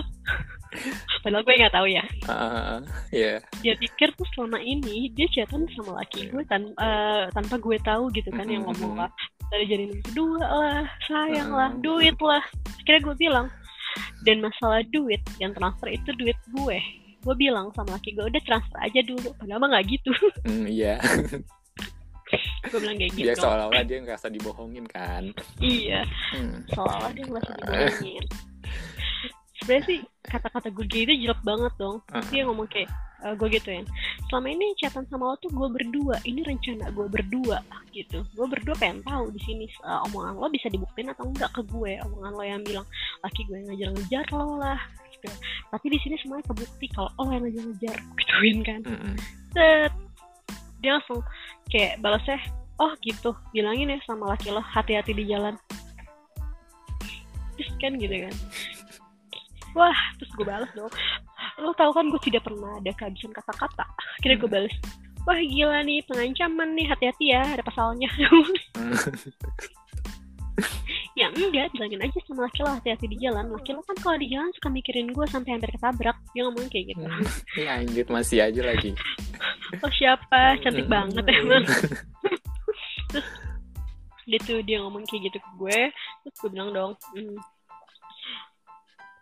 [1.19, 2.03] padahal gue nggak tahu ya.
[2.31, 2.79] Ah,
[3.11, 3.43] ya.
[3.59, 8.07] Dia pikir tuh selama ini dia chatan sama laki gue tan eh, tanpa gue tahu
[8.15, 9.11] gitu kan yang ngomong lah.
[9.51, 11.83] Dari jadi nomor kedua lah, sayang lah, Mm.
[11.83, 12.43] duit lah.
[12.79, 13.47] Akhirnya gue bilang,
[14.23, 18.79] dan masalah duit yang transfer itu duit gue gue bilang sama laki gue udah transfer
[18.83, 19.31] aja dulu.
[19.39, 20.11] Padahal mah nggak gitu.
[20.43, 20.99] Hmm, iya.
[22.67, 23.27] gue bilang kayak gitu.
[23.31, 25.31] Dia seolah-olah dia ngerasa dibohongin kan.
[25.63, 26.03] iya.
[26.35, 26.67] Hmm.
[26.67, 28.23] seolah dia usah dibohongin.
[29.61, 32.03] Sebenarnya sih kata-kata gue gitu jelek banget dong.
[32.11, 32.19] Ah.
[32.27, 32.91] dia ngomong kayak
[33.23, 33.87] eh, gue gituin
[34.27, 37.63] selama ini chatan sama lo tuh gue berdua ini rencana gue berdua
[37.95, 38.25] gitu.
[38.35, 42.01] Gue berdua pengen tahu di sini eh, omongan lo bisa dibuktiin atau enggak ke gue
[42.03, 42.87] omongan lo yang bilang
[43.23, 44.81] laki gue yang ngejar-ngejar lo lah
[45.23, 45.35] gitu.
[45.71, 48.79] tapi di sini semuanya kebukti kalau lo yang ngejar-ngejar gituin kan.
[49.55, 49.93] Set.
[50.83, 51.23] Dia langsung
[51.71, 52.37] kayak balasnya
[52.83, 53.31] oh gitu.
[53.55, 55.55] Bilangin ya sama laki lo hati-hati di jalan.
[57.55, 58.35] Terus kan gitu kan.
[59.73, 60.91] Wah terus gue balas dong.
[61.63, 63.87] Lo tau kan gue tidak pernah ada kehabisan kata-kata.
[64.19, 64.75] Akhirnya gue balas
[65.23, 66.85] wah gila nih pengancaman nih.
[66.91, 68.11] Hati-hati ya ada pasalnya.
[71.19, 73.49] ya enggak bilangin aja sama laki lo hati-hati di jalan.
[73.49, 76.93] Laki lo kan kalau di jalan suka mikirin gue sampai hampir ketabrak dia ngomong kayak
[76.93, 77.05] gitu.
[77.57, 78.93] Ya anjir masih aja lagi.
[79.83, 80.57] oh siapa?
[80.61, 80.93] Cantik Hmm.
[80.93, 81.63] banget emang.
[83.09, 83.27] Terus
[84.29, 85.79] dia tuh dia ngomong kayak gitu ke gue
[86.23, 87.35] terus gue bilang dong hmm,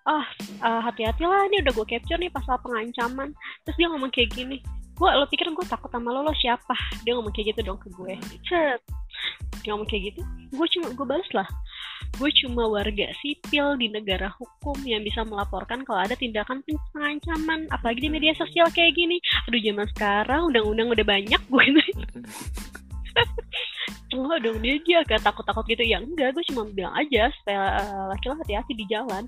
[0.05, 0.21] ah
[0.61, 3.33] ah, hati-hatilah ini udah gue capture nih pasal pengancaman.
[3.65, 4.61] Terus dia ngomong kayak gini
[5.01, 6.77] gue lo pikir gue takut sama lo lo siapa?
[7.01, 8.13] Dia ngomong kayak gitu dong ke gue.
[8.45, 8.81] Set
[9.61, 10.21] dia ngomong kayak gitu
[10.51, 11.47] gue cuma gue balas lah.
[12.19, 16.59] Gue cuma warga sipil di negara hukum yang bisa melaporkan kalau ada tindakan
[16.91, 19.17] pengancaman apalagi di media sosial kayak gini.
[19.47, 21.63] Aduh zaman sekarang undang-undang udah banyak gue
[24.11, 25.83] enggak dong dia dia agak takut-takut gitu.
[25.87, 29.23] Ya enggak gue cuma bilang aja supaya eh, laki lo hati-hati di jalan.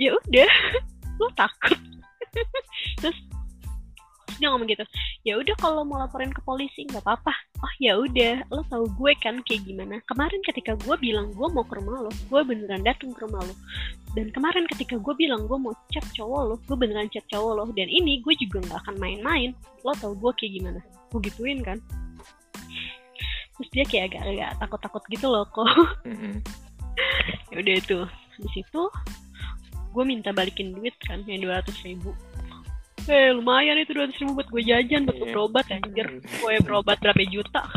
[0.00, 0.50] Ya udah
[1.20, 1.76] lo takut.
[3.04, 3.18] Terus
[4.38, 4.84] dia ngomong gitu.
[5.26, 7.34] Ya udah kalau mau laporin ke polisi nggak apa-apa.
[7.58, 9.98] Oh ya udah lo tahu gue kan kayak gimana.
[10.06, 13.54] Kemarin ketika gue bilang gue mau ke rumah lo gue beneran datang ke rumah lo.
[14.14, 17.64] Dan kemarin ketika gue bilang gue mau chat cowok lo gue beneran chat cowok lo.
[17.74, 19.50] Dan ini gue juga nggak akan main-main.
[19.82, 20.80] Lo tahu gue kayak gimana.
[21.10, 21.78] Gue gituin kan.
[23.58, 25.66] Terus dia kayak agak-agak takut-takut gitu loh kok.
[26.06, 26.38] Hmm.
[27.50, 27.98] ya udah itu.
[28.38, 28.82] Di situ
[29.88, 32.12] gue minta balikin duit kan yang dua ratus ribu
[33.08, 35.34] eh lumayan itu dua ratus ribu buat gue jajan buat gue Iya.
[35.34, 36.06] berobat anjir.
[36.38, 37.60] Gue berobat berapa juta?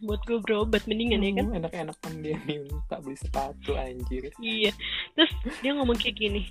[0.00, 1.46] Buat gue berobat mendingan ya kan?
[1.52, 4.32] Hmm, Enak-enakan dia minta beli sepatu anjir.
[4.40, 4.72] iya.
[5.12, 5.28] Terus
[5.60, 6.48] dia ngomong kayak gini.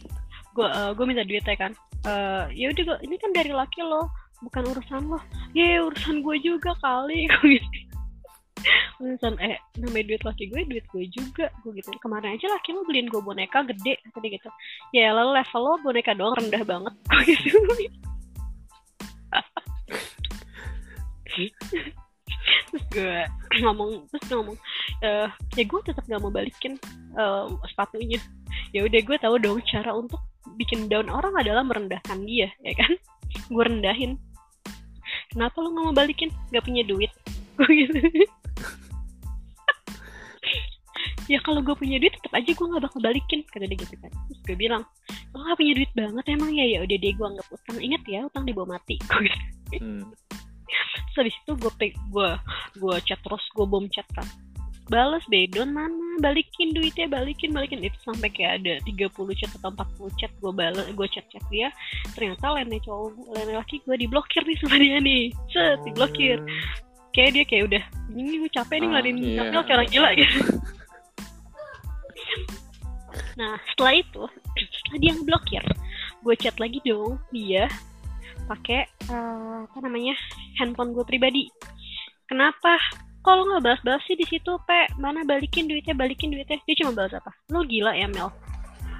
[0.54, 1.74] Gue gue minta duit ya kan.
[2.06, 4.06] Eh ya udah ini kan dari laki lo
[4.46, 5.18] bukan urusan lo.
[5.58, 7.26] Ya urusan gue juga kali.
[7.42, 7.89] Gue gitu
[9.00, 11.48] urusan eh namanya duit laki gue duit gue juga.
[11.64, 14.50] Gue gitu kemarin aja laki lo beliin gue boneka gede tadi gitu.
[14.92, 16.94] Ya lalu level lo boneka doang rendah banget.
[17.30, 18.00] Gue gitu.
[22.70, 23.16] Terus gue
[23.62, 24.58] ngomong terus ngomong
[25.06, 26.76] eh ya gue tetap gak mau balikin
[27.16, 28.20] eh, sepatunya.
[28.76, 30.20] Ya udah gue tahu dong cara untuk
[30.58, 32.92] bikin down orang adalah merendahkan dia ya kan?
[33.48, 34.18] Gue rendahin.
[35.30, 36.30] Kenapa lo nggak mau balikin?
[36.50, 37.12] Nggak punya duit.
[37.58, 37.98] Gue gitu
[41.30, 44.10] ya kalau gue punya duit tetap aja gue nggak bakal balikin kata dia gitu kan.
[44.10, 44.82] Terus gue bilang
[45.32, 46.66] lo nggak punya duit banget emang ya.
[46.66, 47.78] Ya udah deh gue anggap utang.
[47.78, 48.98] Ingat ya utang dibawa mati.
[49.14, 49.30] Gue.
[49.78, 50.02] Hmm.
[51.14, 51.72] terus habis itu gue
[52.14, 52.30] gue
[52.82, 54.26] gue chat terus gue bom chat kan
[54.90, 56.18] balas bedon mana?
[56.18, 57.86] Balikin duitnya balikin balikin.
[57.86, 61.70] Itu sampai kayak ada 30 chat atau 40 chat gue balas gue chat chat dia.
[62.18, 65.24] Ternyata lainnya cowok lainnya laki gue diblokir nih sama dia nih.
[65.54, 66.42] Set diblokir.
[67.14, 67.84] Kayak dia kayak udah
[68.18, 70.10] ini gue capek nih Ah, ngelarin capek kayak orang gila.
[70.18, 70.40] gitu
[73.40, 74.24] nah setelah itu
[74.56, 75.64] setelah dia ngeblokir.
[76.20, 77.70] Gue chat lagi dong dia
[78.50, 80.18] pakai eh, apa namanya
[80.58, 81.48] handphone gue pribadi.
[82.30, 82.78] Kenapa?
[83.20, 84.90] Kalau nggak balas-balas sih di situ pe?
[84.96, 85.94] Mana balikin duitnya?
[85.94, 86.58] Balikin duitnya.
[86.64, 87.36] Dia cuma balas apa?
[87.52, 88.32] Lo gila ya Mel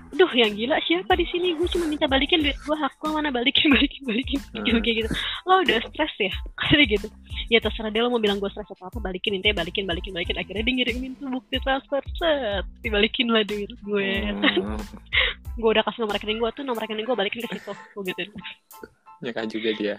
[0.10, 1.54] Duh, yang gila siapa di sini?
[1.54, 4.82] Gue cuma minta balikin duit gue, hak gue mana balikin, balikin, balikin, Hmm.
[4.82, 5.10] kayak gitu.
[5.46, 6.34] Lo udah stres ya?
[6.70, 7.08] Kayak gitu.
[7.50, 10.38] Ya terserah dia lo mau bilang gue stres atau apa, balikin intinya balikin, balikin, balikin.
[10.38, 14.10] Akhirnya dia ngirimin tuh bukti transfer, set, dibalikin lah duit gue.
[15.60, 18.04] Oh, gue udah kasih nomor rekening gue tuh, nomor rekening gue balikin ke situ, gue
[18.08, 18.22] gitu.
[19.20, 19.96] nyeka juga dia.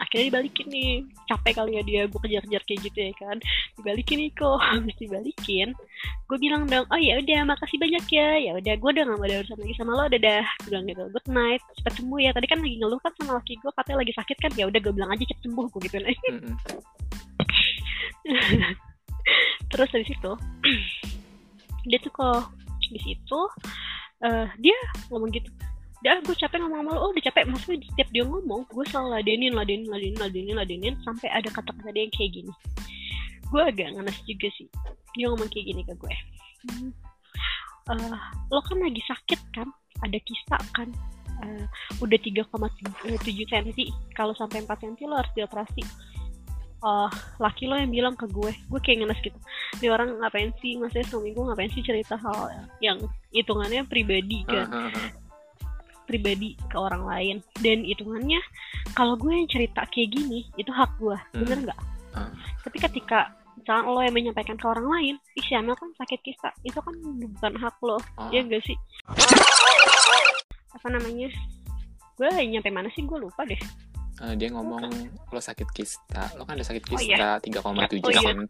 [0.00, 0.92] Akhirnya dibalikin nih.
[1.30, 3.36] Capek kali ya dia gue kejar-kejar kayak gitu ya kan.
[3.80, 4.58] Dibalikin nih kok.
[4.64, 5.68] Habis dibalikin
[6.24, 8.28] gue bilang dong oh ya udah makasih banyak ya.
[8.38, 10.44] Ya udah gue udah gak mau ada urusan lagi sama lo dadah.
[10.64, 11.62] Gue bilang gitu good night.
[11.80, 12.30] Cepet sembuh ya.
[12.36, 14.52] Tadi kan lagi ngeluh kan sama laki gue katanya lagi sakit kan.
[14.56, 16.54] Ya udah gue bilang aja cepet sembuh gue gitu Mm-mm.
[19.72, 20.32] terus dari situ
[21.88, 22.52] dia tuh kok
[22.88, 23.40] di situ
[24.24, 24.76] eh, dia
[25.10, 25.50] ngomong gitu
[26.04, 27.48] udah gue capek ngomong sama lo oh udah capek.
[27.48, 32.04] Maksudnya setiap dia ngomong gue selalu ladenin ladenin ladenin ladenin ladenin sampai ada kata-kata dia
[32.04, 32.52] yang kayak gini.
[33.48, 34.68] Gue agak ngenes juga sih.
[35.16, 36.14] Dia ngomong kayak gini ke gue.
[36.68, 36.90] "Hmm,
[37.88, 38.20] eh,
[38.52, 39.68] lo kan lagi sakit kan?
[40.04, 40.92] Ada kista kan?
[41.40, 41.64] Eh,
[42.04, 43.72] udah 3,7 cm
[44.12, 45.82] kalau sampai 4 cm lo harus dioperasi.
[46.84, 48.52] Eh laki lo yang bilang ke gue.
[48.68, 49.40] Gue kayak ngenes gitu.
[49.80, 50.76] Ini orang ngapain sih?
[50.76, 53.00] Maksudnya suami gue ngapain sih cerita hal yang
[53.32, 54.68] hitungannya pribadi kan?
[54.68, 55.23] Ah, ah.
[56.04, 57.36] Pribadi ke orang lain.
[57.58, 58.40] Dan hitungannya
[58.92, 61.16] kalau gue yang cerita kayak gini itu hak gue.
[61.34, 61.80] Bener nggak?
[62.14, 62.30] Ah.
[62.62, 66.54] tapi ketika misalnya lo yang menyampaikan ke orang lain ih si Amel kan sakit kista.
[66.62, 67.98] Itu kan bukan hak lo.
[68.14, 68.30] Ah.
[68.30, 68.78] ya enggak sih?
[70.70, 71.26] Apa namanya?
[72.14, 73.02] Gue nyampe mana sih?
[73.02, 73.58] Gue lupa deh.
[74.22, 74.86] Ah, dia ngomong
[75.26, 77.18] lo sakit kista, lo kan ada sakit Oh, iya.
[77.42, 78.22] kista 3,7 Oh, iya.
[78.22, 78.42] cm.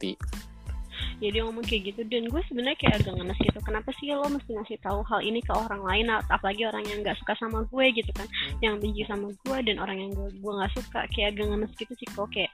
[1.22, 2.00] Ya dia ngomong kayak gitu.
[2.06, 5.40] Dan gue sebenarnya kayak agak ngenes gitu kenapa sih lo mesti ngasih tahu hal ini
[5.40, 8.28] ke orang lain ap- apalagi orang yang nggak suka sama gue gitu kan.
[8.60, 11.00] Yang benci sama gue dan orang yang gue gue nggak suka.
[11.12, 12.28] Kayak agak ngenes gitu sih kok.
[12.30, 12.50] Kayak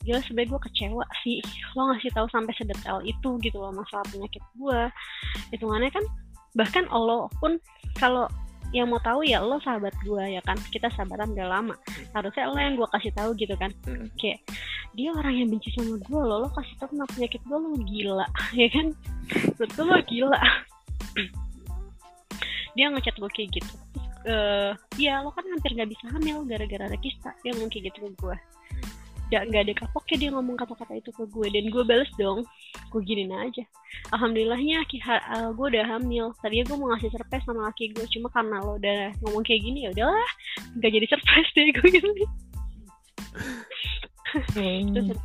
[0.00, 1.38] gila sebenernya gue kecewa sih.
[1.76, 4.80] Lo ngasih tahu sampai sedetail itu gitu loh masalah penyakit gue.
[5.52, 6.04] Hitungannya kan
[6.56, 7.62] bahkan lo pun
[8.00, 8.26] kalau
[8.70, 10.54] yang mau tahu ya lo sahabat gue ya kan.
[10.70, 11.74] Kita sahabatan udah lama.
[12.14, 13.74] Harusnya lo yang gue kasih tahu gitu kan.
[13.82, 14.08] Mm.
[14.14, 14.38] kayak
[14.94, 18.26] dia orang yang benci sama gue lo lo kasih tau tentang penyakit gue lo gila
[18.60, 18.86] ya kan?
[19.56, 20.40] Betul lo gila.
[22.74, 23.74] Dia ngechat gue kayak gitu.
[23.94, 27.88] Terus, eh ya lo kan hampir gak bisa hamil gara-gara ada kista dia ngomong kayak
[27.88, 28.36] gitu ke gue
[29.30, 32.42] gak, gak ada kapoknya dia ngomong kata-kata itu ke gue dan gue bales dong.
[32.90, 33.62] Gue giniin aja.
[34.10, 36.34] Alhamdulillahnya ha- eh, gue udah hamil.
[36.42, 39.86] Tadinya gue mau ngasih surprise sama laki gue cuma karena lo udah ngomong kayak gini
[39.86, 40.30] ya udahlah.
[40.82, 42.10] Gak jadi surprise deh gue gitu
[44.94, 45.18] terus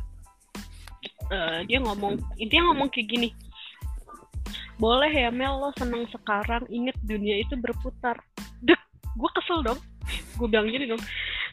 [1.32, 3.28] eh, dia ngomong intinya ngomong kayak gini
[4.76, 8.20] boleh ya Mel lo seneng sekarang inget dunia itu berputar.
[8.60, 8.76] Dek
[9.16, 9.80] gue kesel dong.
[10.36, 11.00] Gue bilang gini dong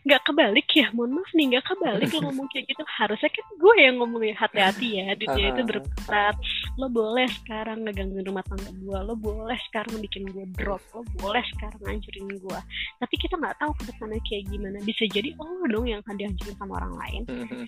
[0.03, 2.83] nggak kebalik ya mohon maaf nih nggak kebalik lo ngomong kayak gitu.
[2.83, 6.33] Harusnya kan gue yang ngomong hati-hati ya dunia itu berputar.
[6.75, 11.43] Lo boleh sekarang ngegangguin rumah tangga gue lo boleh sekarang bikin gue drop lo boleh
[11.55, 12.59] sekarang ngancurin gue
[12.99, 14.77] tapi kita nggak tahu ke depannya kayak gimana.
[14.83, 17.23] Bisa jadi lo dong yang akan dihancurin sama orang lain.
[17.31, 17.67] Mm-mm.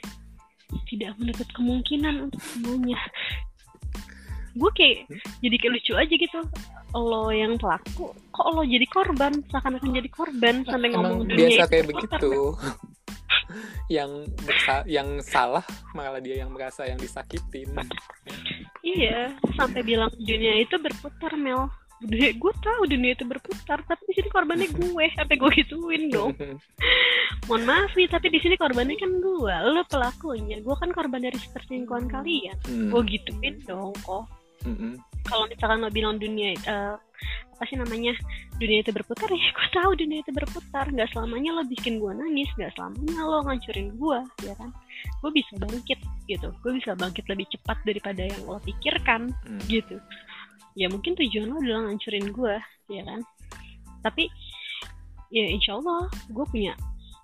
[0.89, 2.99] tidak menutup kemungkinan untuk semuanya
[4.55, 4.97] gue kayak
[5.39, 6.39] jadi kayak lucu aja gitu.
[6.91, 9.43] Lo yang pelaku kok lo jadi korban?
[9.45, 12.31] Seakan-akan jadi korban sampai ngomong Emang dunia biasa kayak begitu.
[13.91, 17.69] yang bersa- yang salah malah dia yang merasa yang disakitin.
[18.81, 21.67] iya sampai bilang dunia itu berputar Mel.
[21.95, 25.05] Dunia gue tahu dunia itu berputar tapi di sini korbannya gue.
[25.13, 26.31] Sampai gue gituin dong?
[27.47, 31.37] Mohon maaf nih tapi di sini korbannya kan gue lo pelakunya gue kan korban dari
[31.37, 32.55] perselingkuhan kalian.
[32.65, 32.89] Hmm.
[32.89, 34.25] gue gituin dong kok
[34.65, 34.97] Mm-mm.
[35.25, 36.95] kalau misalkan lo bilang dunia eh,
[37.55, 38.11] apa sih namanya?
[38.59, 40.85] Dunia itu berputar ya gue tahu dunia itu berputar.
[40.91, 44.69] Nggak selamanya lo bikin gue nangis nggak selamanya lo ngancurin gue ya kan?
[45.23, 46.49] Gue bisa bangkit gitu.
[46.59, 49.61] Gue bisa bangkit lebih cepat daripada yang lo pikirkan Hmm.
[49.71, 49.97] gitu.
[50.75, 52.55] Ya mungkin tujuan lo adalah ngancurin gue
[52.91, 53.21] ya kan?
[54.03, 54.27] Tapi
[55.31, 56.75] ya insya Allah gue punya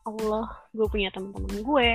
[0.07, 1.89] Allah gue punya teman-teman gue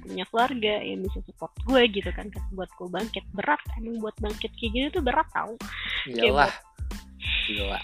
[0.00, 2.32] punya keluarga yang bisa support gue gitu kan.
[2.56, 3.60] Buat gue bangkit berat.
[3.76, 5.54] Emang buat bangkit kayak gitu tuh berat tau.
[6.08, 6.52] Iyalah.
[7.50, 7.80] Gila.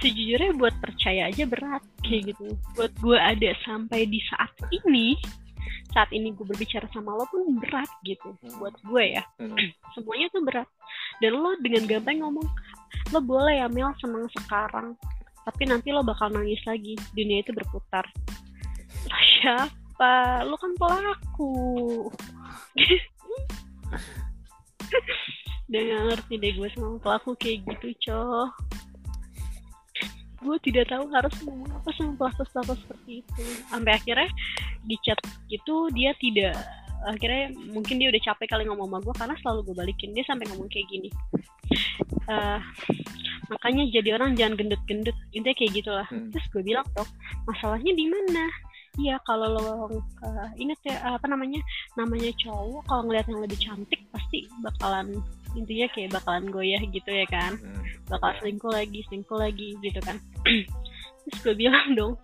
[0.00, 2.56] sejujurnya buat percaya aja berat kayak gitu.
[2.72, 5.12] Buat gue ada sampai di saat ini
[5.90, 8.32] saat ini gue berbicara sama lo pun berat gitu.
[8.56, 9.22] Buat gue ya.
[9.36, 9.54] Hmm.
[9.94, 10.68] semuanya tuh berat.
[11.20, 12.48] Dan lo dengan gampang ngomong
[13.12, 14.96] lo boleh ya Mel senang sekarang
[15.46, 16.96] tapi nanti lo bakal nangis lagi.
[17.16, 18.04] Dunia itu berputar.
[19.08, 20.44] Lah, siapa?
[20.44, 21.52] Lo kan pelaku.
[25.70, 28.50] Dan gak ngerti deh gue sama pelaku kayak gitu cow
[30.40, 33.44] gue tidak tahu harus ngomong apa sama pelaku-pelaku seperti itu.
[33.68, 34.28] Sampai akhirnya
[34.88, 35.20] di chat
[35.52, 36.56] gitu dia tidak
[37.06, 40.10] akhirnya mungkin dia udah capek kali ngomong sama gue karena selalu gue balikin.
[40.12, 41.08] Dia sampai ngomong kayak gini.
[42.30, 42.60] Eh,
[43.50, 45.16] makanya jadi orang jangan gendut-gendut.
[45.34, 46.06] Intinya kayak gitulah.
[46.08, 46.30] Hmm.
[46.30, 47.08] terus gue bilang dong
[47.48, 48.44] masalahnya di mana?
[48.98, 49.66] Iya kalau lo
[50.26, 51.62] eh, inget ya apa namanya
[51.94, 55.14] namanya cowok kalau ngeliat yang lebih cantik pasti bakalan
[55.54, 57.58] intinya kayak bakalan goyah gitu ya kan.
[57.58, 57.82] Hmm.
[58.10, 60.18] bakal selingkuh lagi selingkuh lagi gitu kan.
[61.26, 62.14] Terus gue bilang dong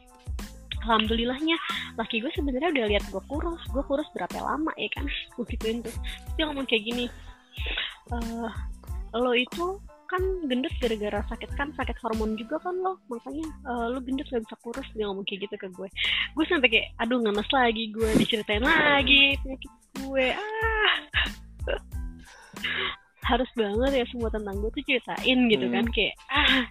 [0.86, 1.58] alhamdulillahnya
[1.98, 5.10] laki gue sebenarnya udah lihat gue kurus gue kurus berapa lama ya kan?
[5.34, 5.94] Gue gituin tuh.
[6.38, 7.06] Dia ngomong kayak gini
[8.06, 8.50] eh
[9.16, 13.98] lo itu kan gendut gara-gara sakit kan sakit hormon juga kan lo makanya eh, lo
[13.98, 15.88] gendut gak bisa kurus dia ngomong kayak gitu ke gue.
[16.38, 20.26] Gue sampai kayak aduh ngemes lagi gue diceritain lagi penyakit gue.
[20.30, 20.94] Ah
[23.26, 25.74] harus banget ya semua tentang gue tuh ceritain gitu Hmm.
[25.74, 26.62] kan kayak ah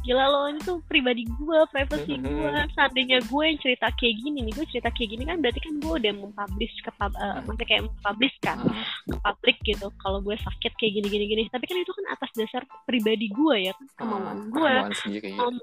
[0.00, 2.24] gila lo ini tuh pribadi gue privacy Hmm.
[2.24, 5.74] gue seandainya gue yang cerita kayak gini nih gue cerita kayak gini kan berarti kan
[5.76, 7.44] gue udah mempublish ke pub, Hmm.
[7.44, 8.58] maksudnya kayak mempublish kan
[9.04, 12.30] ke publik gitu kalau gue sakit kayak gini gini gini tapi kan itu kan atas
[12.32, 14.72] dasar pribadi gue ya kan kemauan gue
[15.20, 15.54] kemauan.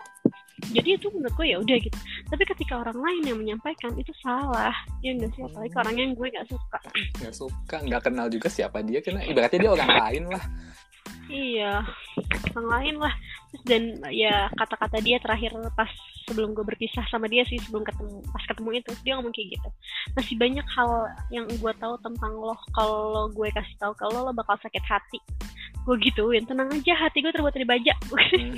[0.71, 1.97] Jadi itu menurut gue ya udah gitu.
[2.31, 4.71] Tapi ketika orang lain yang menyampaikan itu salah.
[5.03, 5.43] Ya enggak sih?
[5.43, 6.79] Apalagi ke orang yang gue nggak suka.
[7.19, 9.03] Nggak suka, nggak kenal juga siapa dia.
[9.03, 10.45] Karena ibaratnya dia orang lain lah.
[11.25, 11.83] iya
[12.55, 13.13] orang lain lah.
[13.51, 13.83] Terus dan
[14.15, 15.91] ya kata-kata dia terakhir pas
[16.25, 19.69] sebelum gue berpisah sama dia sih sebelum ketemu pas ketemu itu dia ngomong kayak gitu.
[20.15, 20.89] Masih banyak hal
[21.35, 22.55] yang gue tahu tentang lo.
[22.71, 25.19] Kalau gue kasih tahu kalau lo bakal sakit hati.
[25.83, 27.91] Gue gituin tenang aja hati gue terbuat dari baja.
[28.07, 28.55] Hmm.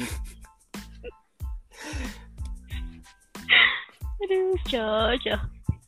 [4.23, 5.41] Aduh cocok.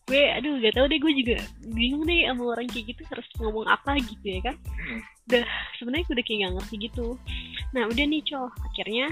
[0.09, 1.37] Gue aduh gak tau deh gue juga
[1.69, 4.55] bingung deh sama orang kayak gitu harus ngomong apa gitu ya kan?
[4.65, 5.01] Hmm.
[5.29, 5.45] udah
[5.77, 7.07] sebenarnya gue udah kayak gak ngerti gitu.
[7.77, 9.07] Nah udah nih cow akhirnya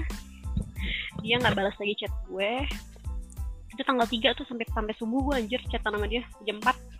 [1.22, 2.52] dia nggak balas lagi chat gue.
[3.74, 6.97] Itu tanggal 3 tuh sampai sampai subuh gue anjir chat sama dia jam 4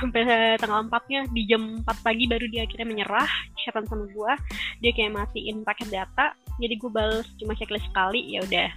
[0.00, 0.22] sampai
[0.58, 3.30] tanggal 4 nya di jam 4 pagi baru dia akhirnya menyerah
[3.62, 4.32] chatan sama gue
[4.82, 6.34] dia kayak matiin paket data.
[6.58, 8.70] Jadi gue balas cuma checklist sekali ya udah.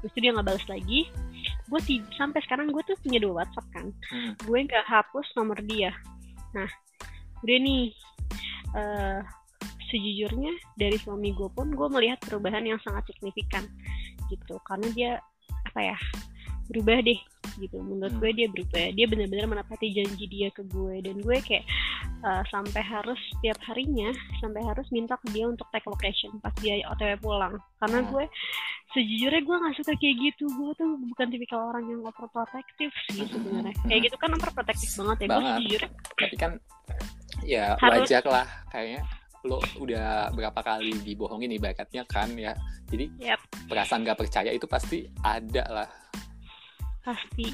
[0.00, 1.00] Terus itu dia nggak balas lagi.
[1.68, 1.80] Gue
[2.16, 3.86] sampai sekarang gue tuh punya dua WhatsApp kan.
[4.10, 4.32] Hmm.
[4.40, 5.94] gue nggak hapus nomor dia.
[6.56, 6.68] Nah
[7.40, 7.94] udah nih
[8.76, 9.20] eh
[9.90, 13.66] sejujurnya dari suami gue pun gue melihat perubahan yang sangat signifikan
[14.30, 14.58] gitu.
[14.62, 15.12] Karena dia
[15.70, 15.98] apa ya
[16.70, 17.20] berubah deh
[17.56, 18.20] gitu menurut Hmm.
[18.20, 21.64] gue dia berubah dia benar-benar menepati janji dia ke gue dan gue kayak
[22.20, 26.84] eh, sampai harus setiap harinya sampai harus minta ke dia untuk take location pas dia
[26.86, 28.10] otw pulang karena Hmm.
[28.10, 28.24] gue
[28.90, 33.72] sejujurnya gue nggak suka kayak gitu gue tuh bukan tipikal orang yang overprotective sih sebenarnya
[33.72, 33.86] Hmm.
[33.86, 36.52] kayak gitu kan overprotective banget ya gue sejujurnya Tapi kan
[37.40, 38.04] ya Harus.
[38.04, 39.02] wajar lah kayaknya
[39.40, 42.52] lo udah berapa kali dibohongin ibaratnya kan ya.
[42.92, 43.40] Jadi Yap.
[43.72, 45.88] perasaan gak percaya itu pasti ada lah.
[47.04, 47.48] Pasti.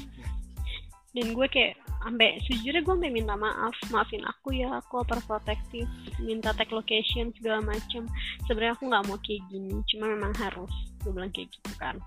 [1.15, 5.89] Dan gue kayak sampai sejujurnya gue sampai minta maaf maafin aku ya aku overprotective
[6.21, 8.05] minta tag location segala macam
[8.45, 11.97] sebenarnya aku nggak mau kayak gini cuma memang harus gue bilang kayak gitu kan.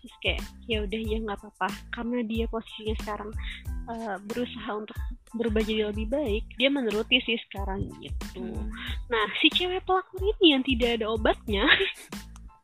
[0.00, 1.68] Terus kayak ya udah ya nggak apa-apa.
[1.92, 3.30] Karena dia posisinya sekarang
[3.90, 4.96] eh, berusaha untuk
[5.30, 8.42] berubah jadi lebih baik dia menuruti sih sekarang gitu.
[8.42, 8.66] Hmm.
[9.06, 11.70] Nah, si cewek pelakor ini yang tidak ada obatnya,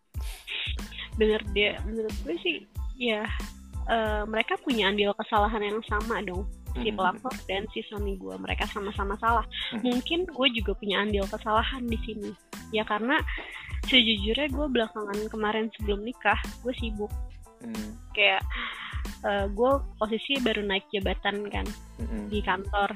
[1.19, 2.59] bener dia, menurut gue sih,
[2.99, 3.23] ya
[3.87, 6.99] eh, mereka punya andil kesalahan yang sama dong, si Hmm.
[6.99, 9.47] pelakor dan si suami gue, mereka sama-sama salah.
[9.73, 9.81] Hmm.
[9.87, 12.31] Mungkin gue juga punya andil kesalahan di sini,
[12.75, 13.19] ya karena
[13.87, 17.13] sejujurnya gue belakangan kemarin sebelum nikah, gue sibuk
[17.63, 17.97] Hmm.
[18.13, 18.45] kayak
[19.25, 21.67] eh, gue posisi baru naik jabatan kan
[21.99, 22.29] Hmm.
[22.29, 22.91] di kantor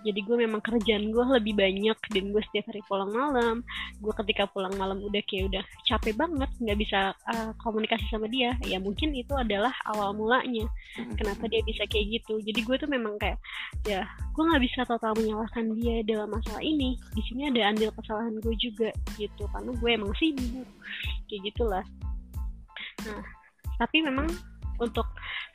[0.00, 3.56] jadi gue memang kerjaan gue lebih banyak dan gue setiap hari pulang malam.
[4.00, 8.56] Gue ketika pulang malam udah kayak udah capek banget nggak bisa uh, komunikasi sama dia.
[8.64, 11.14] Ya mungkin itu adalah awal mulanya Hmm.
[11.14, 12.42] kenapa dia bisa kayak gitu.
[12.42, 13.38] Jadi gue tuh memang kayak
[13.86, 14.02] ya
[14.34, 16.98] gue nggak bisa total menyalahkan dia dalam masalah ini.
[17.14, 20.66] Di sini ada andil kesalahan gue juga gitu karena gue emang sibuk
[21.30, 21.84] kayak gitulah.
[23.06, 23.22] Nah
[23.78, 24.28] tapi memang
[24.80, 25.06] untuk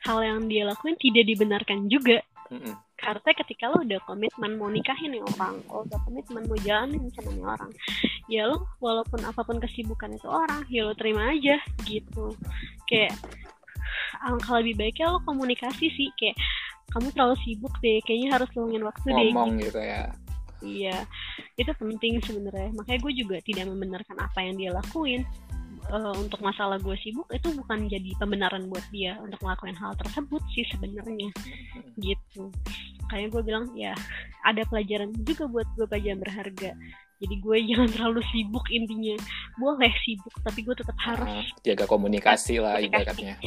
[0.06, 2.22] hal yang dia lakuin tidak dibenarkan juga
[2.52, 2.74] Mm-mm.
[2.96, 7.30] karena ketika lo udah komitmen mau nikahin nih orang lo udah komitmen mau jalanin sama
[7.34, 7.70] nih orang
[8.26, 12.34] ya lo walaupun apa pun kesibukan itu orang ya lo terima aja gitu
[12.86, 13.14] kayak
[14.22, 16.36] alangkah lebih baiknya lo komunikasi sih kayak
[16.94, 20.10] kamu terlalu sibuk deh kayaknya harus luangin waktu deh ngomong gitu ya
[20.64, 21.04] Iya,
[21.60, 22.72] itu penting sebenarnya.
[22.72, 25.20] Makanya gue juga tidak membenarkan apa yang dia lakuin.
[25.86, 30.42] Eh, untuk masalah gue sibuk itu bukan jadi pembenaran buat dia untuk melakukan hal tersebut
[30.50, 31.30] sih sebenarnya
[32.02, 32.50] gitu.
[33.06, 33.94] Kayak gue bilang ya
[34.42, 36.70] ada pelajaran juga buat gue pelajaran berharga.
[37.16, 39.14] Jadi gue jangan terlalu sibuk intinya.
[39.62, 43.38] Boleh sibuk tapi gue tetap harus Ah, jaga komunikasi lah ibaratnya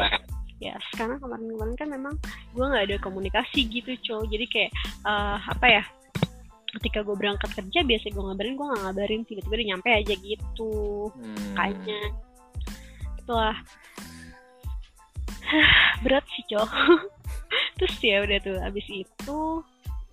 [0.59, 2.15] ya sekarang kemarin-kemarin kan memang
[2.51, 4.71] gue nggak ada komunikasi gitu cow jadi kayak
[5.07, 5.83] eh, apa ya
[6.75, 10.71] ketika gue berangkat kerja biasa gue ngabarin gue nggak ngabarin tiba-tiba dia nyampe aja gitu
[11.15, 11.55] Hmm.
[11.55, 11.99] kayaknya
[13.29, 13.53] itulah
[16.01, 16.65] berat sih cow
[17.77, 19.61] terus ya udah tuh abis itu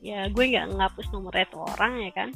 [0.04, 2.28] ya gue nggak ngapus nomornya tuh orang ya kan?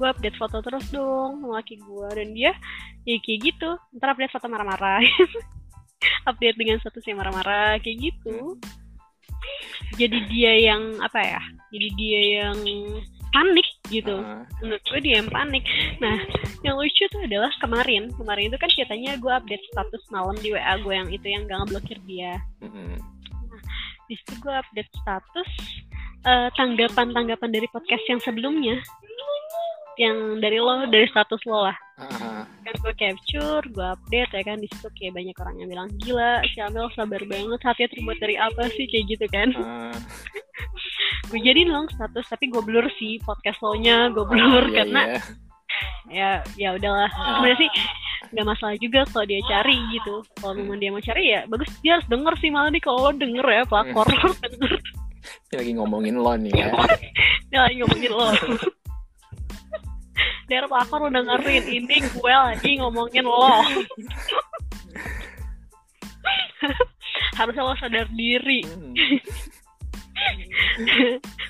[0.00, 2.56] Gue update foto terus dong laki gue dan dia
[3.04, 3.76] ya kayak gitu.
[4.00, 5.04] Ntar update foto marah-marah.
[6.30, 8.56] Update dengan statusnya marah-marah kayak gitu.
[10.00, 12.58] Jadi dia yang apa ya jadi dia yang
[13.32, 14.20] panik gitu.
[14.20, 15.64] Ah, menurut gue dia yang panik.
[16.00, 16.16] Nah
[16.64, 18.12] yang lucu tuh adalah kemarin.
[18.14, 21.58] Kemarin itu kan ceritanya gue update status malam di WA gue yang itu yang gak
[21.66, 22.40] ngeblokir dia.
[22.64, 22.96] Mm-mm.
[24.08, 25.50] di situ gue update status
[26.24, 28.80] eh, tanggapan-tanggapan dari podcast yang sebelumnya
[29.98, 31.76] yang dari lo dari status lo lah.
[31.98, 35.90] Ah, kan gue capture gue update ya kan di situ kayak banyak orang yang bilang
[35.98, 38.86] gila si Amel sabar banget hatinya terbuat dari apa sih?
[38.86, 39.48] Kayak gitu kan.
[39.58, 39.98] Ah.
[41.34, 45.02] gue jadiin dong status tapi gue blur sih podcast lo nya gue blur Iya, karena
[45.02, 45.20] iya.
[46.08, 47.10] ya ya udahlah.
[47.10, 47.70] Sebenarnya sih
[48.28, 50.22] nggak masalah juga kalau dia cari gitu.
[50.38, 51.68] Kalau memang dia mau cari ya bagus.
[51.82, 54.72] Dia harus denger sih malah nih kalau lo denger ya pelakor lo harus denger.
[55.50, 56.70] Ini lagi ngomongin lo nih ya.
[57.50, 58.30] Dia lagi ngomongin lo
[60.48, 61.64] biar pelakor lo dengerin.
[61.68, 63.62] Ini gue lagi ngomongin lo.
[67.38, 68.64] Harusnya lo sadar diri.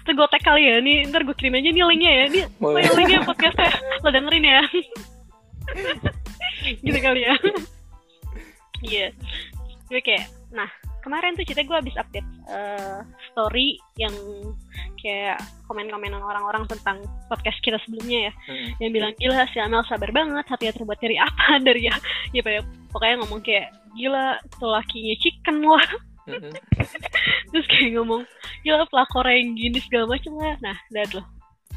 [0.03, 2.27] Ntar gue tag kali ya, nih ntar gue kirim aja nih linknya ya.
[2.61, 2.85] Boleh.
[2.85, 3.73] oh, linknya podcastnya,
[4.05, 4.61] lo dengerin ya.
[6.85, 7.35] Gitu kali ya.
[8.85, 9.07] Iya.
[9.89, 10.69] Gue kayak, nah
[11.01, 14.13] kemarin tuh cerita gue habis update eh, story yang
[14.99, 15.39] kayak
[15.71, 16.99] komen-komenan orang-orang tentang
[17.31, 18.33] podcast kita sebelumnya ya.
[18.51, 18.69] Hmm.
[18.83, 21.97] yang bilang gila si Amel sabar banget hatinya terbuat dari apa dari ya?
[22.35, 25.89] Ya pokoknya- ngomong kayak gila tuh lakinya chicken lah.
[26.29, 26.53] Mm-mm.
[27.55, 28.23] terus kayak ngomong
[28.61, 30.55] gila pelakor yang gini segala macem lah.
[30.61, 31.27] Nah lihat loh.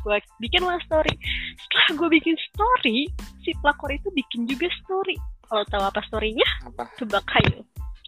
[0.02, 1.14] Gue bikin lah story.
[1.62, 3.06] Setelah gue bikin story
[3.46, 5.16] si pelakor itu bikin juga story.
[5.46, 6.48] Kalau tahu apa storynya?
[6.68, 6.90] Apa?
[6.98, 7.62] Tebak ayo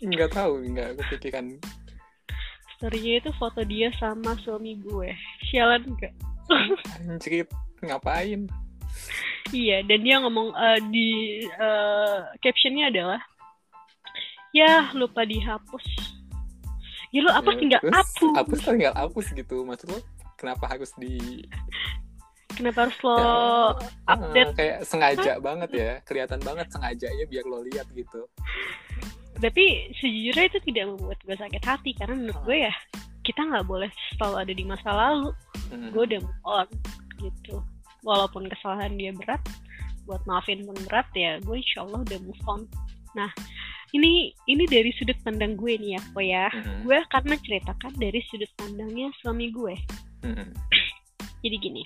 [0.04, 1.58] nggak tahu nggak kepikiran.
[2.78, 5.16] Storynya itu foto dia sama suami gue.
[5.47, 6.14] Sialan enggak
[6.99, 7.47] anjir
[7.80, 8.45] ngapain?
[9.56, 11.10] Iya dan dia ngomong eh, di
[11.47, 13.22] eh, captionnya adalah
[14.51, 15.86] ya lupa dihapus.
[17.14, 18.32] Ya lu apa Ya, tinggal terus hapus.
[18.36, 19.56] hapus tinggal hapus gitu?
[19.64, 19.99] Maksud lo
[20.36, 21.45] kenapa harus di
[22.54, 23.32] kenapa harus lo Ya,
[24.12, 24.51] update?
[24.51, 25.91] Ah, kayak sengaja banget ya.
[26.04, 28.28] Kelihatan banget sengajanya biar lo lihat gitu
[29.39, 29.63] tapi
[29.97, 32.73] sejujurnya itu tidak membuat gue sakit hati karena menurut gue ya
[33.23, 35.29] kita nggak boleh selalu ada di masa lalu
[35.73, 35.89] Hmm.
[35.89, 36.67] gue udah move on
[37.17, 37.55] gitu
[38.05, 39.41] walaupun kesalahan dia berat
[40.05, 42.61] buat maafin pun berat ya gue insya Allah udah move on
[43.17, 43.31] nah
[43.89, 46.86] ini ini dari sudut pandang gue nih ya kok ya Hmm.
[46.86, 49.73] gue akan menceritakan dari sudut pandangnya suami gue
[50.21, 50.45] Hmm.
[51.43, 51.81] jadi gini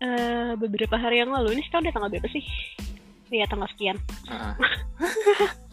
[0.00, 2.44] eh beberapa hari yang lalu ini sekarang udah tanggal berapa sih
[3.30, 3.96] Iya tanggal sekian.
[4.26, 4.58] Ah,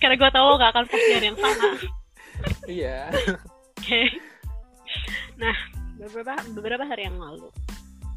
[0.00, 1.68] karena gue tahu lo gak akan post di yang sama
[2.66, 3.10] iya.
[3.76, 4.02] Oke.
[5.36, 5.56] Nah,
[6.00, 7.48] beberapa beberapa hari yang lalu,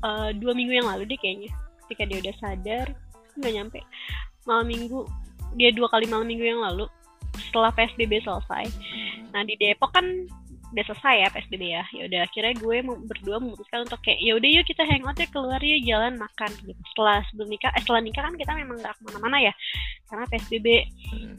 [0.05, 1.51] eh, dua minggu yang lalu deh kayaknya,
[1.85, 2.87] ketika dia udah sadar,
[3.37, 3.79] nggak nyampe.
[4.47, 5.05] Malam minggu,
[5.55, 6.85] dia dua kali malam minggu yang lalu,
[7.49, 8.65] setelah PSBB selesai.
[8.67, 9.19] Hmm.
[9.33, 10.05] Nah di Depok kan
[10.69, 11.83] udah selesai ya PSBB ya.
[11.95, 12.77] Ya udah akhirnya gue
[13.09, 16.81] berdua memutuskan untuk kayak ya udah yuk kita hangout ya keluar yuk jalan makan gitu.
[16.93, 19.53] Setelah sebelum nikah, eh setelah nikah kan kita memang nggak ke mana-mana ya,
[20.09, 20.67] karena PSBB
[21.09, 21.35] Hmm.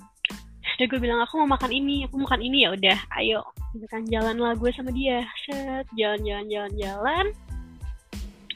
[0.81, 3.45] Udah gue bilang aku mau makan ini, aku mau makan ini ya udah, ayo
[3.77, 7.27] gitu kan jalan lah gue sama dia, set jalan jalan jalan jalan,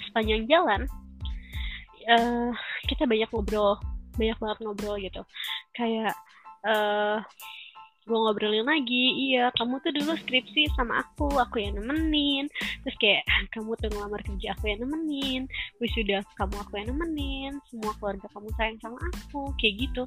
[0.08, 0.80] sepanjang jalan
[2.08, 2.50] eh
[2.88, 3.76] kita banyak ngobrol,
[4.16, 5.22] banyak banget ngobrol gitu,
[5.76, 6.16] kayak
[6.64, 7.18] eh
[8.04, 12.52] gue ngobrolin lagi iya kamu tuh dulu skripsi sama aku aku yang nemenin.
[12.84, 13.24] Terus kayak
[13.56, 15.48] kamu tuh ngelamar kerja aku yang nemenin.
[15.80, 17.52] Sudah kamu aku yang nemenin.
[17.72, 20.02] Semua keluarga kamu sayang sama aku kayak gitu.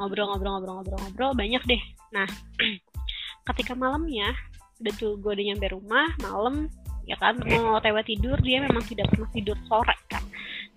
[0.00, 1.82] Ngobrol-ngobrol-ngobrol-ngobrol-ngobrol banyak deh.
[2.16, 2.28] Nah
[3.52, 4.32] ketika malamnya
[4.80, 6.70] udah tuh gue udah nyampe rumah malam
[7.08, 10.24] ya kan mau tewa tidur dia memang tidak pernah tidur sore kan.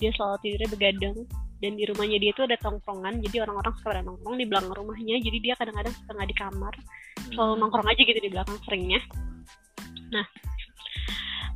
[0.03, 1.17] Dia selalu tidurnya begadang
[1.61, 5.15] dan di rumahnya dia itu ada tongkrongan jadi orang-orang suka pada nongkrong di belakang rumahnya
[5.21, 6.73] jadi dia kadang-kadang suka nggak di kamar
[7.29, 7.61] selalu hmm.
[7.61, 8.99] nongkrong aja gitu di belakang seringnya.
[10.11, 10.25] Nah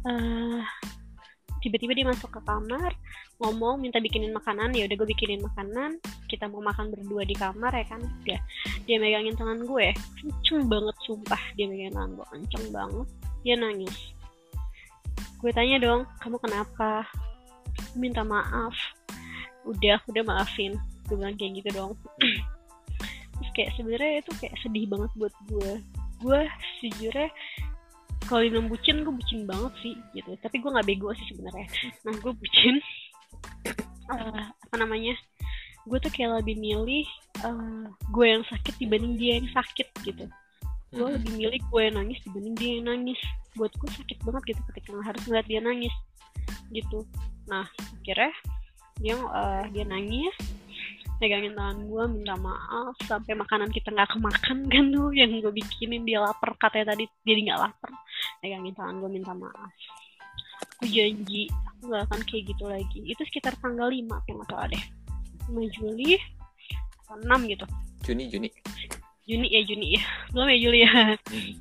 [0.06, 0.62] uh,
[1.66, 2.94] tiba-tiba dia masuk ke kamar
[3.42, 5.98] ngomong minta bikinin makanan ya udah gue bikinin makanan
[6.30, 8.02] kita mau makan berdua di kamar ya kan?
[8.24, 8.38] Dia
[8.86, 9.90] dia megangin tangan gue
[10.22, 13.08] kenceng banget sumpah dia megangin tangan gue kenceng banget.
[13.42, 13.98] Dia nangis.
[15.42, 17.10] Gue tanya dong kamu kenapa?
[17.98, 18.95] Minta maaf
[19.66, 20.78] udah udah maafin.
[21.06, 21.94] Gue bilang kayak gitu dong
[23.36, 25.72] terus kayak sebenarnya itu kayak sedih banget buat gue
[26.24, 26.40] gue
[26.80, 27.30] sejujurnya
[28.26, 30.34] kalau dibilang bucin gue bucin banget sih gitu.
[30.42, 31.68] Tapi gue nggak bego sih sebenarnya.
[32.10, 32.76] Nah gue bucin
[34.10, 35.14] uh, apa namanya
[35.86, 37.06] gue tuh kayak lebih milih
[37.46, 40.26] uh, gue yang sakit dibanding dia yang sakit gitu.
[40.90, 43.20] Gue lebih milih gue yang nangis dibanding dia yang nangis.
[43.54, 45.94] Buat gue sakit banget gitu ketika harus ngeliat dia nangis
[46.74, 47.06] gitu.
[47.46, 47.70] Nah
[48.02, 48.34] akhirnya
[49.00, 50.36] dia uh, dia nangis
[51.16, 56.04] pegangin tangan gue minta maaf sampai makanan kita nggak kemakan kan tuh yang gue bikinin
[56.04, 57.92] dia lapar katanya tadi jadi nggak lapar.
[58.44, 59.72] Pegangin tangan gue minta maaf.
[60.76, 63.00] Aku janji aku gak akan kayak gitu lagi.
[63.08, 64.84] Itu sekitar tanggal 5 kalau nggak salah deh
[65.52, 66.20] 5 Juli
[67.06, 67.66] atau 6 gitu.
[68.06, 68.50] Juni Juni.
[69.26, 70.04] Juni ya Juni ya.
[70.36, 70.92] Belum ya Juli ya.
[71.16, 71.54] Hmm.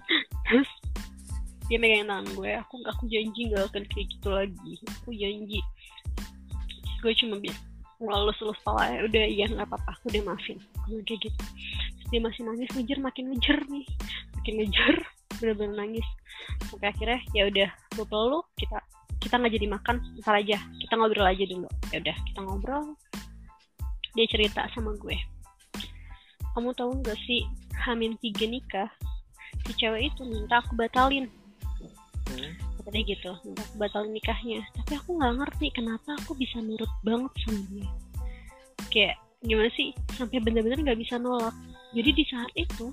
[0.45, 0.70] terus
[1.64, 4.72] dia megangin tangan gue aku aku janji gak akan kayak gitu lagi.
[5.03, 5.62] Aku janji
[7.05, 10.59] gue cuma biasa ngelus lulus pala udah iya nggak apa-apa aku udah maafin.
[10.88, 11.42] Gue kayak gitu.
[12.00, 13.86] Terus dia masih nangis ngejar makin ngejar nih.
[14.40, 14.94] Makin ngejar
[15.38, 16.09] bener-bener nangis.
[16.68, 18.78] Sampai akhirnya ya udah gue peluk kita
[19.22, 21.68] kita nggak jadi makan ntar aja kita ngobrol aja dulu.
[21.94, 22.84] Ya udah kita ngobrol.
[24.14, 25.16] Dia cerita sama gue.
[26.55, 27.46] Kamu tahu nggak sih
[27.84, 28.90] Hamin tiga nikah
[29.64, 31.30] si cewek itu minta aku batalin.
[32.30, 33.32] Hmm katanya gitu
[33.80, 34.61] batal nikahnya.
[34.76, 37.91] Tapi aku nggak ngerti kenapa aku bisa nurut banget sama dia.
[38.93, 39.14] Kayak
[39.45, 39.91] gimana sih?
[40.14, 41.57] Sampai bener-bener nggak bisa nolak.
[41.97, 42.93] Jadi di saat itu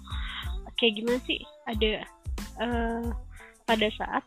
[0.79, 1.39] kayak gimana sih?
[1.67, 1.91] Ada
[2.63, 3.05] uh,
[3.67, 4.23] pada saat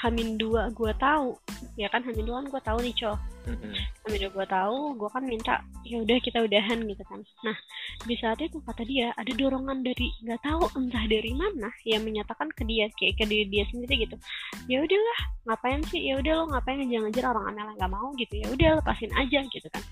[0.00, 1.36] Hamin dua gue tahu
[1.76, 3.72] ya kan Hamin dua kan gue tahu nih cowok mm-hmm.
[4.10, 5.54] Dua gue tahu gue kan minta
[5.86, 7.20] ya udah kita udahan gitu kan.
[7.46, 7.56] Nah
[8.04, 12.50] di saat itu kata dia ada dorongan dari nggak tahu entah dari mana yang menyatakan
[12.52, 14.16] ke dia kayak ke diri dia sendiri gitu.
[14.66, 16.00] Ya udahlah ngapain sih?
[16.02, 18.34] Ya udah lo ngapain ngejar-ngejar orang aneh nggak mau gitu.
[18.36, 19.84] Ya udah lepasin aja gitu kan.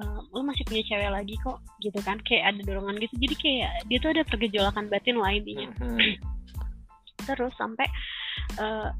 [0.00, 2.20] Uh, lo masih punya cewek lagi kok gitu kan.
[2.22, 3.14] Kayak ada dorongan gitu.
[3.16, 5.68] Jadi kayak dia tuh ada pergejolakan batin lah intinya.
[5.80, 6.30] Mm-hmm.
[7.22, 7.86] terus sampai
[8.58, 8.90] uh,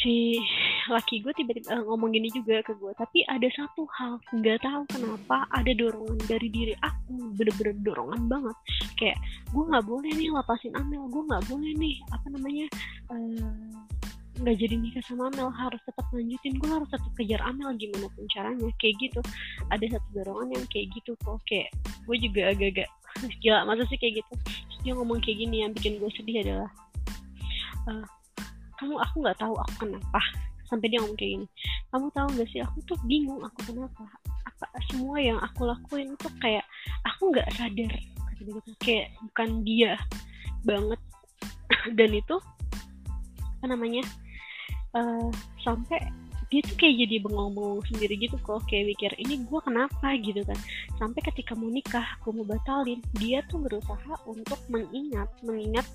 [0.00, 0.40] si
[0.88, 4.82] laki gue tiba-tiba uh, ngomong gini juga ke gue tapi ada satu hal nggak tahu
[4.88, 8.56] kenapa ada dorongan dari diri aku bener-bener dorongan banget.
[8.96, 9.18] Kayak
[9.52, 12.66] gue nggak boleh nih lepasin Amel gue nggak boleh nih apa namanya
[13.12, 13.68] eh,
[14.40, 18.08] nggak uh, jadi nikah sama Amel harus tetap lanjutin gue harus tetap kejar Amel gimana
[18.16, 19.20] pun caranya kayak gitu.
[19.68, 21.68] Ada satu dorongan yang kayak gitu kok kayak
[22.08, 22.88] gue juga agak-agak
[23.44, 24.34] gila masa sih kayak gitu?
[24.80, 26.72] Dia ngomong kayak gini yang bikin gue sedih adalah
[27.84, 28.06] uh,
[28.80, 30.20] kamu aku nggak tahu aku kenapa
[30.70, 31.46] sampai dia ngomong kayak gini.
[31.90, 34.06] Kamu tahu gak sih aku tuh bingung aku kenapa.
[34.46, 36.62] Apa semua yang aku lakuin tuh kayak
[37.04, 37.92] aku nggak sadar
[38.38, 38.72] gitu.
[38.78, 39.98] Kayak bukan dia
[40.62, 41.00] banget.
[41.98, 42.36] Dan itu
[43.60, 44.00] apa namanya
[44.96, 45.28] uh,
[45.60, 46.00] sampai
[46.50, 50.18] dia tuh kayak jadi bengong-bengong sendiri gitu kok kayak mikir ini gue kenapa?
[50.18, 50.58] gitu kan.
[50.98, 55.86] Sampai ketika mau nikah aku mau batalin dia tuh berusaha untuk mengingat mengingat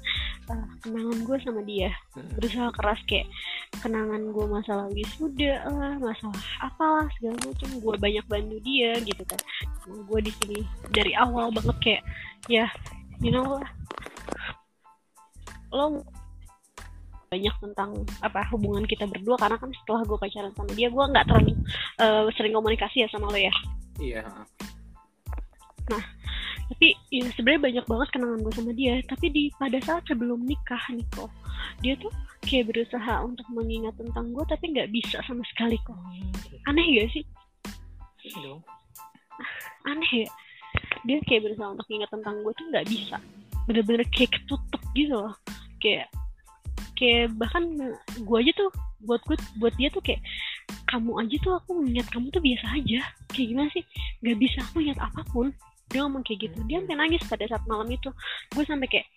[0.48, 1.92] uh, kenangan gue sama dia.
[2.16, 2.32] Hmm.
[2.40, 3.28] berusaha keras kayak
[3.84, 9.42] kenangan gue masalah wisuda lah masalah apalah segala macam gue banyak bantu dia gitu kan.
[9.92, 10.60] Nah, gue di sini
[10.96, 12.04] dari awal banget kayak
[12.48, 12.72] ya
[13.20, 13.70] you know lah
[15.76, 16.00] lo
[17.30, 19.36] banyak tentang apa hubungan kita berdua.
[19.40, 21.54] Karena kan setelah gue pacaran sama dia gue nggak terlalu
[22.02, 23.54] uh, sering komunikasi ya sama lo ya.
[24.00, 24.24] Iya
[25.86, 26.02] nah
[26.66, 28.98] tapi ya sebenarnya banyak banget kenangan gue sama dia.
[29.06, 31.30] Tapi di pada saat sebelum nikah nih kok
[31.86, 32.10] dia tuh
[32.46, 35.98] kayak berusaha untuk mengingat tentang gue tapi nggak bisa sama sekali kok.
[36.66, 37.26] Aneh gak sih?
[38.26, 38.58] Iya
[39.86, 40.30] aneh ya.
[41.06, 43.18] Dia kayak berusaha untuk ingat tentang gue tuh nggak bisa.
[43.70, 45.38] Bener-bener kayak ketutup gitu loh.
[45.78, 46.10] Kayak
[46.96, 47.64] kayak bahkan
[48.16, 48.70] gue aja tuh
[49.04, 50.24] buat gue buat dia tuh kayak
[50.90, 53.00] kamu aja tuh aku ingat kamu tuh biasa aja.
[53.32, 53.84] Kayak gimana sih?
[54.24, 55.52] Nggak bisa aku ingat apa pun.
[55.92, 56.58] Dia ngomong kayak gitu.
[56.66, 58.10] Dia sampai nangis pada saat malam itu.
[58.56, 59.08] Gue sampai kayak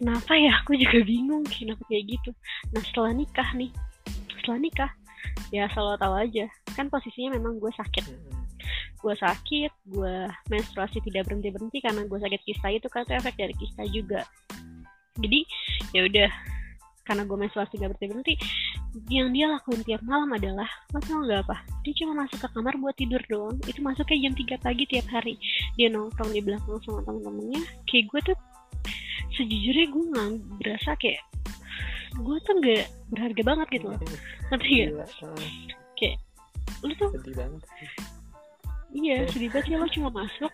[0.00, 0.52] kenapa ya?
[0.64, 2.30] Aku juga bingung kenapa kayak gitu.
[2.74, 3.70] Nah setelah nikah nih
[4.38, 4.90] setelah nikah
[5.52, 6.44] ya selalu tahu aja.
[6.72, 8.04] Kan posisinya memang gue sakit.
[8.98, 10.16] Gue sakit gue
[10.48, 14.24] menstruasi tidak berhenti berhenti karena gue sakit kista itu kan itu efek dari kista juga.
[15.18, 15.44] Jadi
[15.92, 16.30] ya udah
[17.08, 18.34] karena gue menstruasi gak berhenti berhenti
[19.08, 21.56] yang dia lakuin tiap malam adalah lo tau gak apa?
[21.88, 23.56] Dia cuma masuk ke kamar buat tidur doang.
[23.64, 25.40] Itu masuknya jam 3 pagi tiap hari.
[25.80, 27.62] Dia nongkrong di belakang sama temen-temennya.
[27.88, 28.36] Kayak gue tuh
[29.40, 30.28] sejujurnya gue nggak
[30.60, 31.20] berasa kayak
[32.20, 34.00] gue tuh gak berharga banget gitu loh.
[34.52, 35.08] Ngerti gak?
[35.96, 36.16] Kayak
[36.84, 37.62] lu tuh sedih banget.
[38.88, 40.52] Iya sedih banget ya lo cuma masuk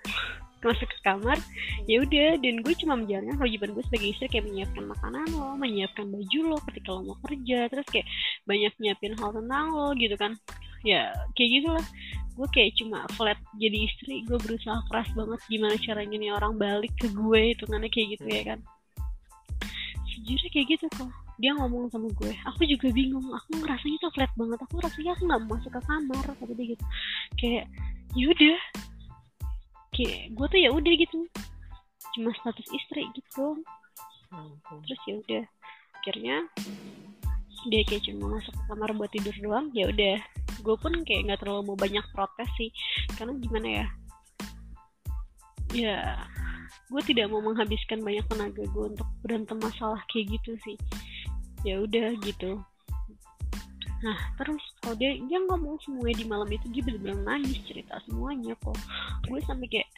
[0.64, 1.38] masuk ke kamar
[1.84, 2.40] ya udah.
[2.40, 6.56] Dan gue cuma menjalankan kewajiban gue sebagai istri kayak menyiapkan makanan lo menyiapkan baju lo
[6.70, 8.06] ketika lo mau kerja terus kayak
[8.48, 10.32] banyak nyiapin hal tentang lo gitu kan.
[10.84, 11.86] Ya kayak gitulah.
[12.34, 16.90] Gue kayak cuma flat jadi istri gue berusaha keras banget gimana caranya nih orang balik
[16.98, 18.58] ke gue itu kan kayak gitu ya kan.
[20.10, 21.10] Sejujurnya kayak gitu kok.
[21.34, 22.30] Dia ngomong sama gue.
[22.46, 23.26] Aku juga bingung.
[23.26, 24.58] Aku ngerasanya tuh flat banget.
[24.66, 26.84] Aku rasanya aku nggak masuk ke kamar kata dia gitu.
[27.38, 27.64] Kayak
[28.14, 28.58] yaudah
[29.94, 31.18] kayak gue tuh ya udah gitu.
[32.18, 33.62] Cuma status istri gitu
[34.82, 35.42] terus ya udah
[36.02, 36.36] akhirnya
[37.70, 39.70] dia kayak cuma masuk ke kamar buat tidur doang.
[39.72, 40.18] Ya udah
[40.60, 42.70] gue pun kayak nggak terlalu mau banyak protes sih.
[43.14, 43.86] Karena gimana ya?
[45.72, 45.96] Ya
[46.90, 50.76] gue tidak mau menghabiskan banyak tenaga gue untuk berantem masalah kayak gitu sih.
[51.64, 52.60] Ya udah gitu
[54.04, 58.52] nah terus kalau dia dia ngomong semuanya di malam itu dia benar-benar nangis cerita semuanya
[58.60, 58.76] kok.
[59.24, 59.88] Gue sampai kayak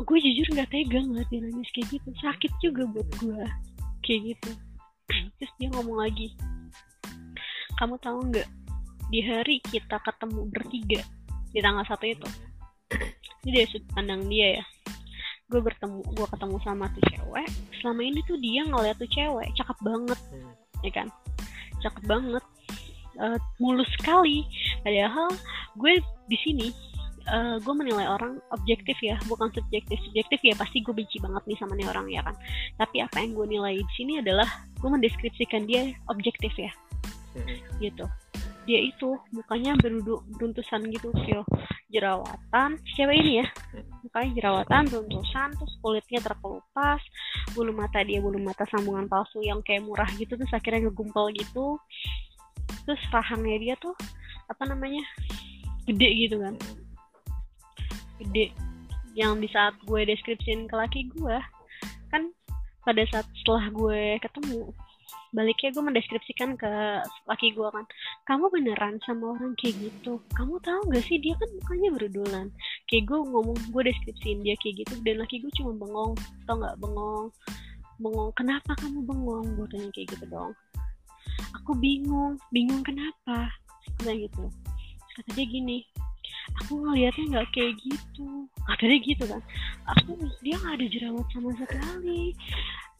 [0.00, 2.08] gue jujur nggak tega ngeliat dia nangis kayak gitu.
[2.24, 3.44] Sakit juga buat gue
[4.08, 4.50] kayak gitu.
[5.36, 6.32] Terus dia ngomong lagi
[7.76, 8.48] kamu tahu nggak
[9.08, 11.02] di hari kita ketemu bertiga
[11.52, 12.28] di tanggal satu itu.
[13.44, 14.64] Ini dari sudut pandang dia ya.
[15.50, 17.48] Gue bertemu gue ketemu sama tuh cewek.
[17.80, 20.20] Selama ini tuh dia ngeliat tuh cewek cakep banget.
[20.30, 20.52] Hmm.
[20.86, 21.08] ya kan?
[21.80, 22.44] Cakep banget
[23.20, 24.48] Eh, mulus sekali.
[24.80, 25.28] Padahal
[25.76, 26.00] gue
[26.32, 26.68] di sini
[27.28, 30.00] eh, gue menilai orang objektif ya bukan subjektif.
[30.08, 32.34] Subjektif ya pasti gue benci banget nih sama nih orang ya kan?
[32.80, 34.48] Tapi apa yang gue nilai di sini adalah
[34.80, 36.72] gue mendeskripsikan dia objektif ya.
[37.30, 37.46] Hmm.
[37.78, 38.08] gitu.
[38.66, 41.46] Dia itu mukanya beruduk beruntusan gitu feel
[41.92, 42.74] jerawatan.
[42.96, 43.46] Cewek ini ya
[44.02, 47.02] mukanya jerawatan beruntusan terus kulitnya terkelupas.
[47.52, 51.78] Bulu mata dia bulu mata sambungan palsu yang kayak murah gitu terus akhirnya ngegumpal gitu
[52.84, 53.94] terus rahangnya dia tuh
[54.50, 55.02] apa namanya
[55.86, 56.54] gede gitu kan.
[58.20, 58.52] Gede.
[59.14, 61.36] Yang di saat gue deskripsiin ke laki gue
[62.10, 62.30] kan
[62.82, 64.74] pada saat setelah gue ketemu
[65.30, 66.70] baliknya gue mendeskripsikan ke
[67.30, 67.86] laki gue kan
[68.26, 70.18] kamu beneran sama orang kayak gitu?
[70.34, 72.46] Kamu tahu gak sih dia kan mukanya berudulan
[72.90, 76.18] kayak gue ngomong gue deskripsiin dia kayak gitu dan laki gue cuma bengong
[76.50, 76.76] tau nggak?
[76.82, 77.30] Bengong.
[78.02, 79.46] Bengong kenapa kamu bengong?
[79.54, 80.52] Gue tanya kayak gitu dong
[81.56, 83.50] aku bingung bingung kenapa?
[83.98, 84.50] Kata gitu.
[85.16, 85.84] Kata dia gini
[86.58, 88.28] aku ngelihatnya nggak kayak gitu.
[88.66, 89.42] Katanya gitu kan.
[89.96, 90.10] Aku
[90.42, 92.34] dia nggak ada jerawat sama sekali.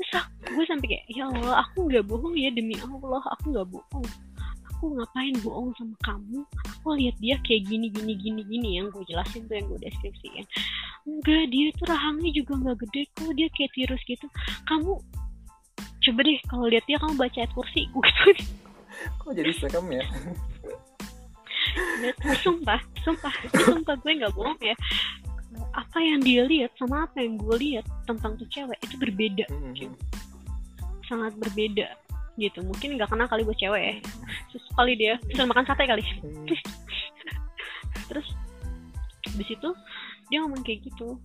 [0.01, 3.69] Terus aku, gue sampai kayak ya Allah aku nggak bohong ya demi Allah aku nggak
[3.69, 4.09] bohong.
[4.73, 6.41] Aku ngapain bohong sama kamu?
[6.81, 8.69] Aku lihat dia kayak gini gini gini gini.
[8.81, 10.47] Yang gue jelasin tuh yang gue deskripsiin.
[11.05, 13.31] Enggak dia tuh rahangnya juga nggak gede kok.
[13.37, 14.27] Dia kayak tirus gitu.
[14.65, 14.97] Kamu
[16.01, 18.45] coba deh kalau lihat dia kamu baca ayat kursi gue gitu.
[19.21, 20.05] Kok jadi serem ya?
[22.41, 24.75] Sumpah sumpah sumpah gue nggak bohong ya.
[25.77, 29.45] Apa yang dia lihat sama apa yang gue lihat tentang tuh cewek itu berbeda.
[29.49, 29.95] Hmm.
[31.11, 31.91] sangat berbeda
[32.39, 32.63] gitu.
[32.63, 33.95] Mungkin nggak kenal kali gue cewek ya.
[34.55, 36.03] Terus kali dia bisa makan sate kali.
[36.23, 36.47] Hmm.
[38.11, 38.27] terus
[39.39, 39.71] di situ
[40.31, 41.19] dia ngomong kayak gitu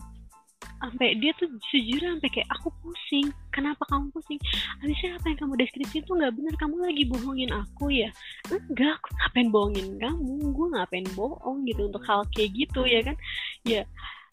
[0.85, 4.39] sampai dia tuh sejujurnya sampai kayak aku pusing kenapa kamu pusing?
[4.83, 8.09] Habisnya apa yang kamu deskripsi itu nggak benar kamu lagi bohongin aku ya?
[8.53, 10.33] Enggak aku ngapain bohongin kamu?
[10.53, 13.17] Gue ngapain bohong gitu untuk hal kayak gitu ya kan?
[13.65, 13.81] Ya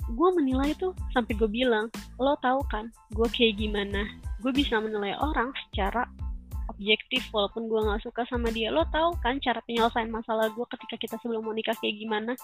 [0.02, 1.86] gue menilai tuh sampai gue bilang
[2.18, 4.04] lo tahu kan gue kayak gimana?
[4.44, 6.04] Gue bisa menilai orang secara
[6.70, 8.68] objektif walaupun gue nggak suka sama dia.
[8.68, 12.34] Lo tahu kan cara penyelesaian masalah gue ketika kita sebelum mau nikah kayak gimana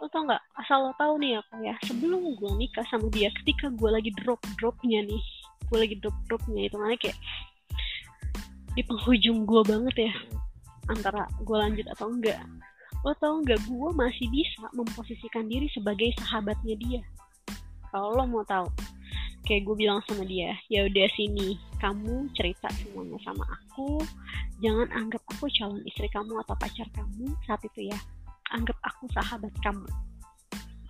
[0.00, 0.42] lo tau nggak?
[0.60, 1.74] Asal lo tahu nih apa ya.
[1.88, 5.22] Sebelum gue nikah sama dia ketika gue lagi drop dropnya nih
[5.66, 7.18] gue lagi drop dropnya itu mana kayak
[8.76, 10.12] di penghujung gue banget ya
[10.86, 12.38] antara gue lanjut atau enggak.
[13.02, 13.58] Lo tau nggak?
[13.66, 17.02] Gue masih bisa memposisikan diri sebagai sahabatnya dia.
[17.90, 18.68] Kalau lo mau tahu
[19.46, 24.02] kayak gue bilang sama dia ya udah sini kamu cerita semuanya sama aku.
[24.60, 27.98] Jangan anggap aku calon istri kamu atau pacar kamu saat itu ya
[28.56, 29.84] anggap aku sahabat kamu.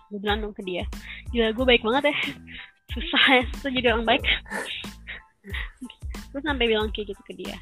[0.07, 0.87] Gue bilang dong ke dia
[1.35, 2.17] gila gue baik banget ya.
[2.95, 4.25] Susah ya susah jadi orang baik.
[6.31, 7.59] Gue sampai bilang kayak gitu ke dia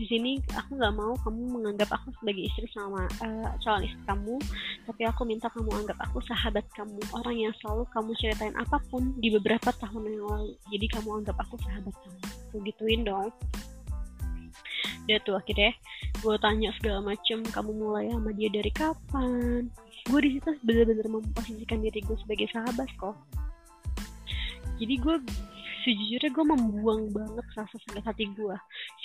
[0.00, 4.40] di sini aku nggak mau kamu menganggap aku sebagai istri sama uh, calon istri kamu
[4.88, 9.12] tapi aku minta kamu anggap aku sahabat kamu orang yang selalu kamu ceritain apa pun
[9.20, 10.56] di beberapa tahun yang lalu.
[10.72, 12.18] Jadi kamu anggap aku sahabat kamu.
[12.48, 13.28] Gue gituin dong
[15.08, 15.72] dia tuh akhirnya
[16.20, 19.66] gue tanya segala macem kamu mulai sama dia dari kapan?
[20.08, 23.16] Gue di situ bener-bener memposisikan diri gue sebagai sahabat kok.
[24.80, 25.16] Jadi gue
[25.84, 28.56] sejujurnya gue membuang banget rasa sakit hati gue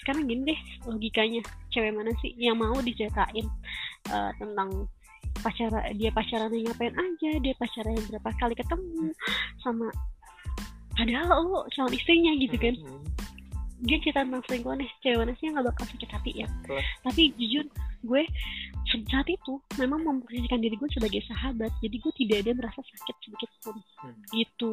[0.03, 1.41] sekarang gini deh logikanya.
[1.71, 3.47] Cewek mana sih yang mau diceritain
[4.11, 4.87] uh, tentang
[5.43, 9.11] pacara dia pacaran ngapain aja dia pacaran berapa kali ketemu
[9.61, 9.91] sama
[10.95, 12.75] padahal lo calon istrinya gitu kan.
[13.85, 16.47] Dia cerita tentang selingkuhan nih cewek mana sih yang gak bakal sakit hati ya.
[17.05, 17.65] Tapi jujur
[18.05, 18.23] gue
[19.09, 23.51] saat itu memang memposisikan diri gue sebagai sahabat jadi gue tidak ada merasa sakit sedikit
[23.61, 23.77] pun.
[24.01, 24.17] Hmm.
[24.33, 24.69] gitu.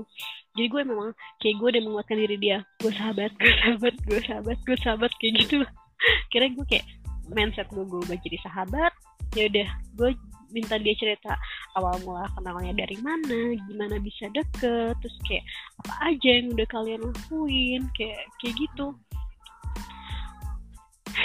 [0.56, 1.10] Jadi gue memang
[1.40, 5.32] kayak gue udah menguatkan diri dia gue sahabat gue sahabat gue sahabat gue sahabat kayak
[5.44, 5.56] gitu.
[6.32, 6.86] Kira gue kayak
[7.30, 8.92] mindset gue gue jadi sahabat
[9.32, 10.10] ya udah gue
[10.52, 11.34] minta dia cerita
[11.74, 15.44] awal mula kenalnya dari mana gimana bisa deket terus kayak
[15.84, 18.86] apa aja yang udah kalian lakuin kayak kayak gitu.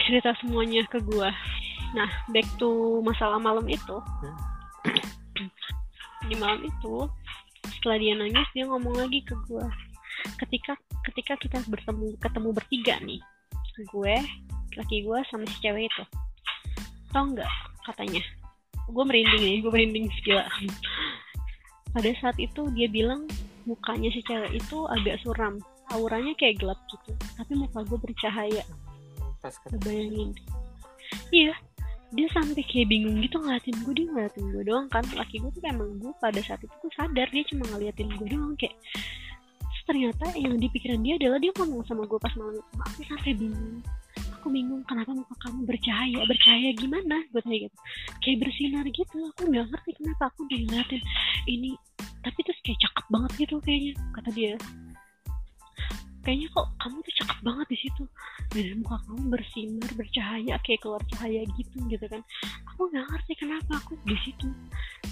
[0.07, 1.31] Cerita semuanya ke gue
[1.95, 3.97] nah back to masalah malam itu.
[6.27, 7.07] Di malam itu
[7.77, 9.63] setelah dia nangis dia ngomong lagi ke gue
[10.43, 10.73] ketika
[11.11, 13.21] ketika kita bertemu ketemu bertiga nih
[13.77, 14.15] gue
[14.73, 16.03] laki gue sama si cewek itu.
[17.13, 17.51] Tau nggak
[17.85, 18.21] katanya
[18.87, 20.47] gue merinding nih gue merinding gila.
[21.91, 23.27] Pada saat itu dia bilang
[23.67, 25.59] mukanya si cewek itu agak suram
[25.91, 28.63] auranya kayak gelap gitu tapi muka gue bercahaya.
[29.43, 30.31] Pas bayangin
[31.31, 31.55] iya
[32.15, 35.03] dia sampai kayak bingung gitu ngeliatin gue dia ngeliatin gue doang kan.
[35.15, 38.55] Laki gue tuh emang gue pada saat itu gue sadar dia cuma ngeliatin gue doang
[38.55, 38.75] kayak
[39.67, 43.01] Terus ternyata yang di pikiran dia adalah dia ngomong sama gue pas malam itu aku
[43.07, 43.83] sampai bingung
[44.47, 47.77] aku bingung kenapa muka kamu bercahaya bercahaya gimana gue tanya gitu.
[48.23, 51.03] Kayak bersinar gitu aku nggak ngerti kenapa aku ngeliatin
[51.51, 51.75] ini
[52.23, 54.55] tapi terus kayak cakep banget gitu kayaknya kata dia.
[56.23, 58.03] Kayaknya kok kamu tuh cakep banget di situ.
[58.55, 62.21] Dan muka kamu bersinar bercahaya kayak keluar cahaya gitu gitu kan.
[62.71, 64.47] Aku nggak ngerti kenapa aku di situ.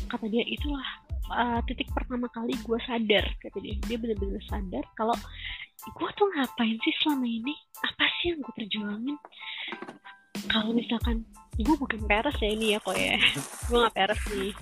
[0.08, 3.76] Kata dia itulah uh, titik pertama kali gue sadar kata dia.
[3.86, 5.16] Dia bener-bener sadar kalau
[5.86, 7.54] gue tuh ngapain sih selama ini?
[7.82, 9.18] Apa sih yang gue perjuangin?
[10.52, 13.16] Kalau misalkan gue bukan peres ya ini ya kok ya.
[13.72, 14.54] Gue nggak peres nih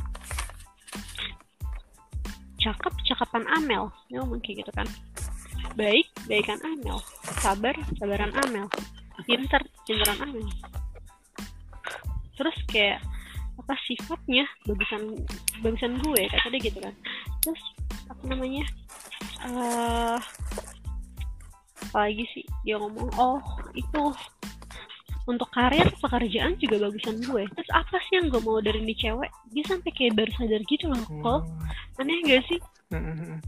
[2.64, 3.91] cakep cakapan Amel.
[4.07, 4.88] Ngomong kayak gitu kan.
[5.76, 6.97] Baik baikan Amel.
[7.43, 8.72] Sabar sabaran Amel.
[9.28, 10.47] Pinter pinteran Amel.
[12.39, 13.03] Terus kayak
[13.60, 15.01] apa sifatnya bagusan
[15.62, 16.93] bagusan gue kata dia gitu kan.
[17.45, 17.64] Terus
[18.10, 18.66] apa namanya
[19.45, 20.18] uh,
[21.89, 23.10] apa lagi sih dia ngomong?
[23.20, 23.39] Oh
[23.78, 24.14] itu
[25.24, 27.43] untuk karir pekerjaan juga bagusan gue.
[27.56, 29.32] Terus apa sih yang gue mau dari ini cewek?
[29.56, 31.99] Dia sampai kayak baru sadar gitu loh kok hmm.
[32.04, 32.60] aneh gak sih?
[32.91, 33.39] Hmm.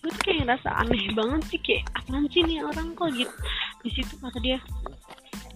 [0.00, 3.34] Gue tuh kayak ngerasa aneh banget sih kayak apaan sih nih orang kok gitu?
[3.84, 4.58] Di situ kata dia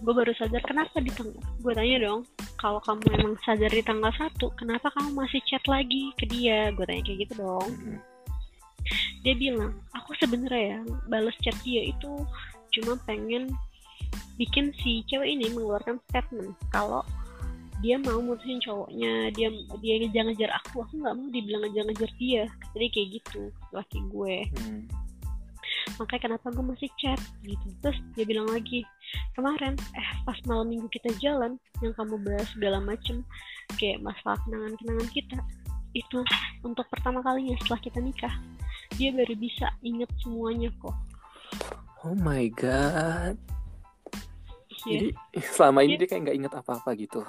[0.01, 2.21] gue baru sadar kenapa di tanggal gue tanya dong
[2.57, 6.71] kalau kamu emang sadar di tanggal satu kenapa kamu masih chat lagi ke dia?
[6.71, 7.69] Gue tanya kayak gitu dong.
[9.23, 10.79] Dia bilang aku sebenarnya ya
[11.11, 12.23] balas chat dia itu
[12.73, 13.51] cuma pengen
[14.39, 17.05] bikin si cewek ini mengeluarkan statement kalau
[17.83, 19.51] dia mau mutusin cowoknya dia
[19.83, 22.43] dia ngejar-ngejar aku aku nggak mau dibilang ngejar-ngejar dia.
[22.71, 23.41] Jadi kayak gitu
[23.75, 24.37] laki gue.
[24.55, 25.02] Hmm.
[25.99, 27.19] Makanya kenapa gue masih chat?
[27.43, 27.67] Gitu.
[27.83, 28.83] Terus dia bilang lagi
[29.37, 33.21] kemarin eh pas malam minggu kita jalan yang kamu bahas segala macem
[33.77, 35.37] kayak masalah kenangan-kenangan kita
[35.93, 36.19] itu
[36.65, 38.33] untuk pertama kalinya setelah kita nikah
[38.97, 40.97] dia baru bisa inget semuanya kok.
[42.03, 43.37] Oh my god.
[44.83, 44.91] Yeah.
[44.99, 45.09] jadi
[45.55, 45.99] selama ini yeah.
[46.03, 47.21] dia kayak nggak inget apa-apa gitu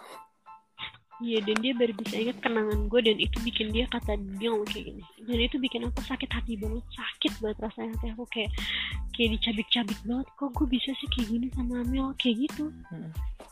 [1.23, 4.67] Iya dan dia baru bisa ingat kenangan gue dan itu bikin dia kata dia ngomong
[4.67, 5.03] kayak gini.
[5.23, 8.51] Dan itu bikin aku sakit hati banget sakit banget rasanya hati aku kayak
[9.15, 10.27] kayak dicabik-cabik banget.
[10.35, 12.11] Kok gue bisa sih kayak gini sama Amel?
[12.19, 12.65] Kayak gitu.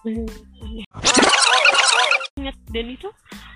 [0.02, 1.21] Hmm.
[2.42, 3.08] Ingat dan itu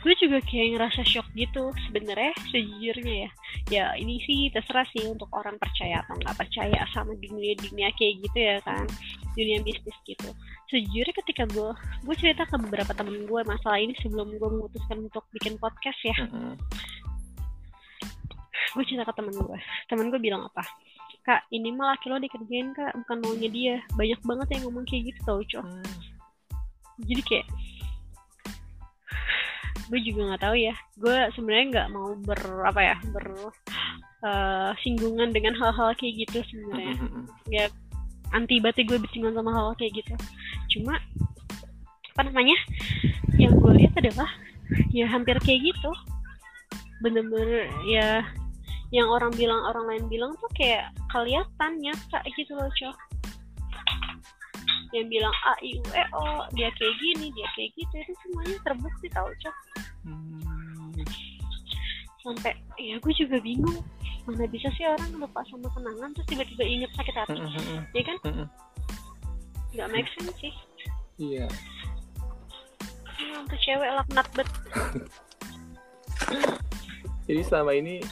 [0.07, 3.31] gue juga kayak ngerasa shock gitu sebenarnya sejujurnya ya.
[3.67, 8.23] Ya ini sih terserah sih untuk orang percaya atau nggak percaya sama dunia dunia kayak
[8.23, 8.87] gitu ya kan.
[9.35, 10.31] Dunia bisnis gitu.
[10.71, 11.71] Sejujurnya ketika gue
[12.07, 16.17] gue cerita ke beberapa temen gue masalah ini sebelum gue memutuskan untuk bikin podcast ya.
[18.79, 19.59] Gue cerita ke temen gue.
[19.91, 20.63] Temen gue bilang apa?
[21.27, 22.95] Kak ini mah laki lo dikerjain kak.
[23.03, 23.77] Bukan maunya dia.
[23.99, 25.95] Banyak banget yang ngomong kayak gitu tau cowok mm.
[27.05, 27.47] jadi kayak
[29.87, 30.75] gue juga nggak tahu ya.
[30.99, 33.27] Gue sebenarnya nggak mau ber apa ya ber
[34.27, 36.95] uh, singgungan dengan hal-hal kayak gitu sebenarnya.
[37.49, 37.65] Ya
[38.35, 40.15] anti banget gue bersinggungan sama hal, hal kayak gitu.
[40.77, 40.99] Cuma
[42.17, 42.57] apa namanya
[43.37, 44.31] yang gue lihat adalah
[44.91, 45.91] ya hampir kayak gitu.
[47.05, 48.25] Bener-bener ya
[48.95, 52.97] yang orang bilang orang lain bilang tuh kayak kelihatan nyata gitu loh cok
[54.95, 56.25] yang bilang a i u e o.
[56.55, 57.95] Dia kayak gini dia kayak gitu.
[58.03, 59.57] Itu semuanya terbukti tau cok.
[60.07, 61.03] Hmm.
[62.27, 63.83] sampai ya gue juga bingung.
[64.27, 67.39] Mana bisa sih orang lupa sama kenangan terus tiba-tiba inget sakit hati.
[67.39, 67.81] Mm -hmm.
[67.95, 68.17] ya kan?
[69.71, 70.55] Nggak make sense sih.
[71.17, 71.47] Iya.
[71.47, 71.51] Yeah.
[73.47, 74.49] untuk cewek laknat bet.
[77.31, 78.03] Jadi selama ini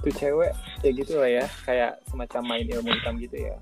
[0.00, 1.44] tuh cewek ya gitu lah ya.
[1.68, 3.56] Kayak semacam main ilmu hitam gitu ya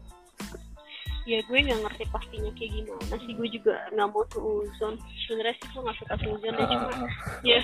[1.23, 3.33] ya gue nggak ngerti pastinya kayak gimana sih.
[3.39, 4.95] Gue juga nggak mau suzon
[5.27, 7.11] sebenarnya sih gue nggak suka suzon ya cuma ah.
[7.47, 7.61] ya.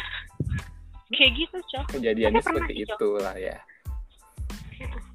[1.09, 1.87] Kayak gitu cok.
[1.99, 3.57] Kejadiannya seperti itu lah ya.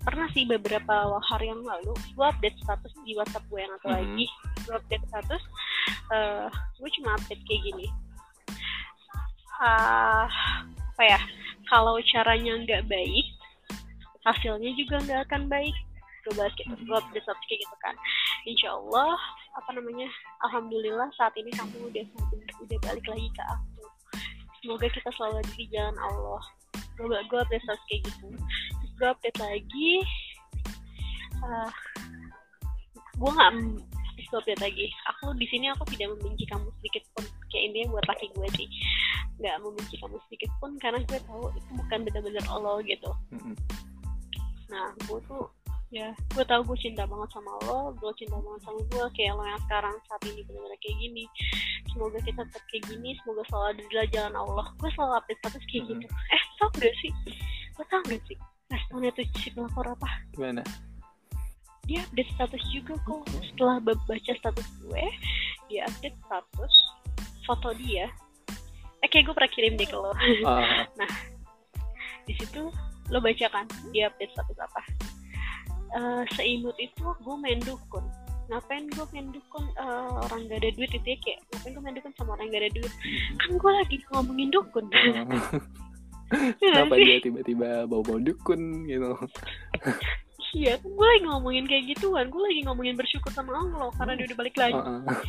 [0.03, 3.95] Pernah sih beberapa hari yang lalu gue update status di WhatsApp gue yang atau mm
[3.95, 4.03] -hmm.
[4.03, 4.25] lagi.
[4.63, 5.43] Gue update status
[6.11, 7.87] uh, gue cuma update kayak gini.
[9.63, 10.27] Uh,
[10.93, 11.19] apa ya?
[11.71, 13.27] Kalau caranya nggak baik
[14.23, 15.75] hasilnya juga nggak akan baik.
[16.27, 17.95] Gue bahas gitu gue update status kayak gitu kan
[18.43, 19.15] insya Allah
[19.53, 20.09] apa namanya
[20.49, 22.05] alhamdulillah saat ini kamu udah
[22.63, 23.83] udah balik lagi ke aku.
[24.63, 26.41] Semoga kita selalu di jalan Allah.
[26.95, 28.27] Gue gue update status kayak gitu.
[28.99, 29.91] Gue update lagi
[31.43, 31.69] uh,
[33.19, 33.51] gue nggak
[34.31, 34.87] gue update lagi.
[35.15, 37.23] Aku di sini aku tidak membenci kamu sedikit pun.
[37.51, 38.67] Kayak ini buat laki gue sih.
[39.39, 43.11] Nggak membenci kamu sedikit pun karena gue tahu itu bukan benar-benar Allah gitu.
[44.71, 45.45] Nah gue tuh
[45.93, 49.45] ya gue tahu gue cinta banget sama lo gue cinta banget sama gue kayak lo
[49.45, 51.23] yang sekarang saat ini benar-benar kayak gini.
[51.93, 54.65] Semoga kita tetap kayak gini semoga selalu ada di jalan Allah.
[54.81, 56.05] Gue selalu update status kayak gitu.
[56.09, 57.11] Eh tau gak sih?
[57.77, 58.37] Lo tau gak sih?
[58.73, 60.09] Responnya tuh si pelakor apa?
[60.33, 60.63] Gimana?
[61.85, 63.21] Dia update status juga kok.
[63.53, 65.05] Setelah baca status gue
[65.69, 66.73] dia update status
[67.45, 68.09] foto dia.
[69.05, 70.09] Eh kayak gue pernah kirim deh ke lo.
[70.09, 70.17] Uh.
[70.99, 71.11] nah
[72.25, 72.73] di situ
[73.11, 74.81] lo baca kan dia update status apa
[75.95, 78.05] uh, seimut itu gue main dukun
[78.51, 81.95] ngapain gue main dukun uh, orang gak ada duit itu ya kayak ngapain gue main
[81.95, 82.93] dukun sama orang gak ada duit
[83.39, 84.85] kan gue lagi ngomongin dukun
[86.33, 89.13] Kenapa dia tiba-tiba bawa-bawa dukun gitu?
[90.57, 92.25] iya, gue lagi ngomongin kayak gituan.
[92.33, 94.73] Gue lagi ngomongin bersyukur sama Allah karena dia udah balik lagi.
[94.73, 95.21] Uh -uh.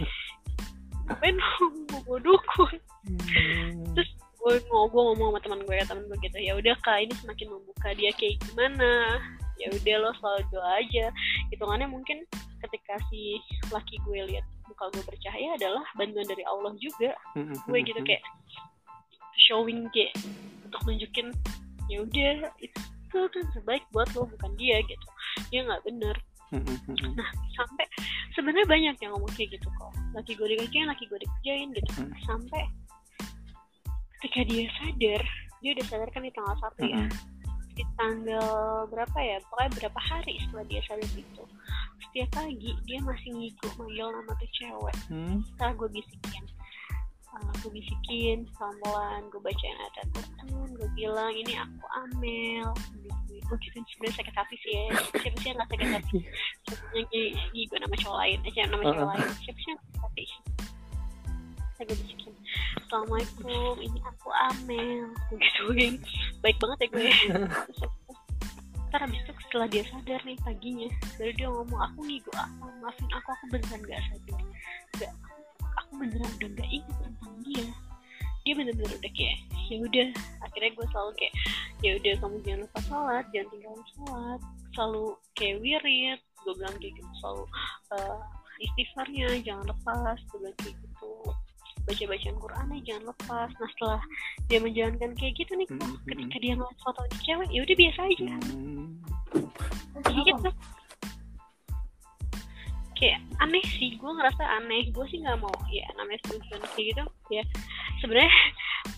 [1.13, 1.37] Ngapain
[1.93, 2.77] bawa dukun?
[3.05, 3.85] Hmm.
[3.93, 7.17] Terus gue ngobrol ngomong sama teman gue ya teman gue gitu ya udah kak ini
[7.17, 9.17] semakin membuka dia kayak gimana
[9.61, 11.05] ya udah lo selalu doa aja.
[11.55, 12.27] Hitungannya mungkin
[12.65, 13.39] ketika si
[13.69, 17.13] laki gue lihat muka gue bercahaya adalah bantuan dari Allah juga.
[17.69, 18.25] Gue gitu kayak
[19.49, 20.15] showing kayak
[20.65, 21.29] untuk nunjukin
[21.93, 22.81] ya udah itu
[23.13, 25.07] tuh terbaik buat lo bukan dia gitu.
[25.53, 26.17] Dia nggak bener.
[27.15, 27.87] Nah sampai
[28.35, 29.93] sebenarnya banyak yang ngomong kayak gitu kok.
[30.17, 31.91] Laki gue dikerjain laki gue dikerjain gitu.
[32.25, 32.63] Sampai
[34.25, 35.23] ketika dia sadar
[35.61, 37.05] dia udah sadar kan di tanggal satu ya
[37.75, 39.39] di tanggal berapa ya?
[39.51, 41.45] Pokoknya berapa hari setelah dia sadar itu
[42.15, 44.97] setiap pagi dia masih ngigo manggil nama tuh cewek.
[45.11, 45.43] Hmm.
[45.51, 46.45] setelah gue bisikin
[47.35, 52.71] uh, gue bisikin pelan gue bacain ayat Quran gue bilang ini aku Amel.
[53.03, 54.85] Gitu gue gitu sebenarnya sakit hati sih ya.
[55.21, 56.19] Siapa sih yang nggak sakit hati?
[56.95, 59.29] Yang gue nama cowok lain aja nama cowok lain?
[59.43, 60.25] Siapa sih yang sakit hati?
[61.75, 62.33] Saya gue bisikin
[62.85, 65.11] Assalamualaikum ini aku Amel.
[65.35, 65.63] Gitu
[66.45, 67.11] baik banget ya gue.
[68.93, 70.89] Ntar abis itu setelah dia sadar nih paginya
[71.19, 74.41] baru dia ngomong aku nih gue apa maafin aku aku beneran gak sadar.
[75.03, 75.13] Gak
[75.75, 77.67] aku beneran udah gak inget tentang dia.
[78.45, 80.09] Dia bener-bener udah kayak ya udah.
[80.47, 81.35] Akhirnya gue selalu kayak
[81.83, 84.41] ya udah kamu jangan lupa sholat jangan tinggalin sholat.
[84.77, 86.21] Selalu kayak wirid.
[86.45, 87.45] Gue bilang kayak gitu selalu
[87.97, 88.21] uh,
[88.63, 91.13] istighfarnya jangan lepas gue bilang kayak gitu
[91.85, 93.51] baca bacaan Quran nya jangan lepas.
[93.61, 94.03] Nah setelah
[94.49, 96.09] dia menjalankan kayak gitu nih kok mm-hmm.
[96.09, 98.35] ketika dia ngeliat foto di cewek ya udah biasa aja.
[98.41, 100.25] Mm-hmm.
[100.25, 100.51] gitu.
[102.95, 104.83] Kayak aneh sih gue ngerasa aneh.
[104.95, 107.05] Gue sih nggak mau ya namanya Susan kayak gitu.
[107.29, 107.43] Ya
[108.01, 108.33] sebenarnya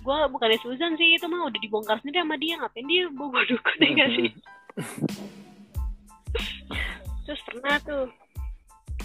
[0.03, 2.55] gue bukan Susan sih itu mah udah dibongkar sendiri sama dia.
[2.63, 4.31] Ngapain dia bawa dukun ya gak sih?
[7.27, 8.07] Terus pernah tuh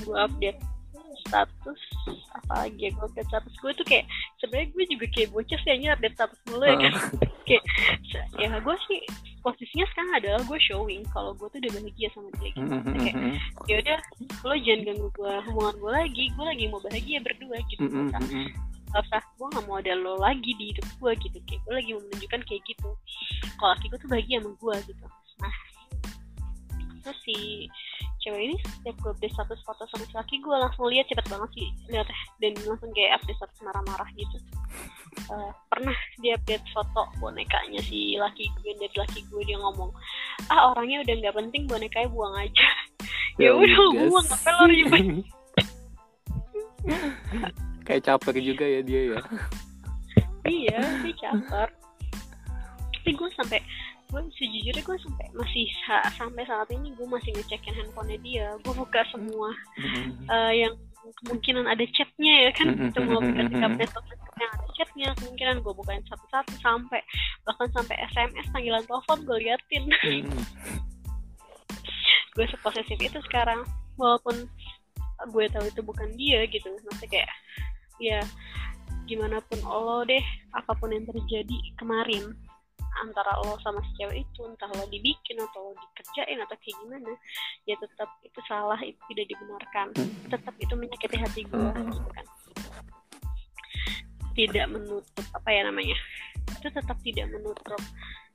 [0.05, 0.59] gue update
[1.27, 1.81] status
[2.33, 4.05] apa lagi ya gue update status gue tuh kayak
[4.41, 6.93] sebenarnya gue juga kayak bocah sih hanya update status dulu ya kan.
[7.41, 7.63] Kayak
[8.37, 9.01] ya gue sih
[9.41, 12.61] posisinya sekarang adalah gue showing kalau gue tuh udah bahagia sama dia gitu.
[12.61, 12.93] Mm-hmm.
[13.01, 13.15] kayak
[13.65, 13.97] ya udah
[14.45, 17.81] lo jangan ganggu gue hubungan gue lagi gue lagi mau bahagia berdua gitu.
[17.81, 18.47] Mm-hmm.
[18.91, 21.89] gak usah gue gak mau ada lo lagi di hidup gue gitu kayak gue lagi
[21.97, 22.89] mau menunjukkan kayak gitu.
[23.57, 25.05] Kalau laki gue tuh bahagia sama gue gitu.
[25.41, 25.53] Nah
[27.01, 27.67] terus si
[28.21, 31.49] cewek ini setiap gue update status foto sama si laki gue langsung lihat cepet banget
[31.57, 32.07] sih lihat
[32.39, 34.37] dan langsung kayak update status marah-marah gitu.
[35.27, 39.91] Uh, pernah dia update foto bonekanya si laki gue dan laki gue dia ngomong
[40.47, 42.69] ah orangnya udah nggak penting bonekanya buang aja.
[43.39, 45.23] Ya udah buang apa lo ribet
[47.85, 49.19] kayak caper juga ya dia ya.
[50.47, 51.69] Iya sih caper.
[53.01, 53.59] Tapi gue sampai
[54.11, 58.47] gue sejujurnya gue sampai masih sa sampai saat ini gue masih ngecekin handphonenya dia.
[58.59, 59.55] Gue buka semua
[60.27, 60.75] uh, yang
[61.23, 62.91] kemungkinan ada chatnya ya kan.
[62.91, 66.99] Semua ketika besok yang ada chatnya kemungkinan gue bukain satu-satu sampai
[67.47, 69.83] bahkan sampai SMS panggilan telepon gue liatin.
[72.35, 73.63] Gue seposesif itu sekarang
[73.95, 74.43] walaupun
[75.31, 76.67] gue tahu itu bukan dia gitu.
[76.67, 77.31] Maksudnya kayak
[78.03, 78.19] ya
[79.07, 82.35] gimana pun lo deh apa pun yang terjadi kemarin
[82.99, 87.11] antara lo sama si cewek itu entah lo dibikin atau lo dikerjain atau kayak gimana
[87.63, 89.87] ya tetap itu salah itu tidak dibenarkan
[90.27, 92.25] tetap itu menyakiti hati gue gitu kan
[94.31, 95.97] tidak menutup apa ya namanya
[96.51, 97.81] itu tetap tidak menutup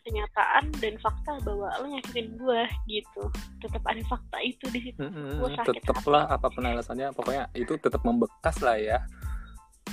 [0.06, 3.22] kenyataan dan fakta bahwa lo nyakitin gue gitu
[3.58, 5.42] tetap ada fakta itu di situ mm-hmm.
[5.42, 9.00] gue sakit tetaplah apa pun alasannya pokoknya itu tetap membekas lah ya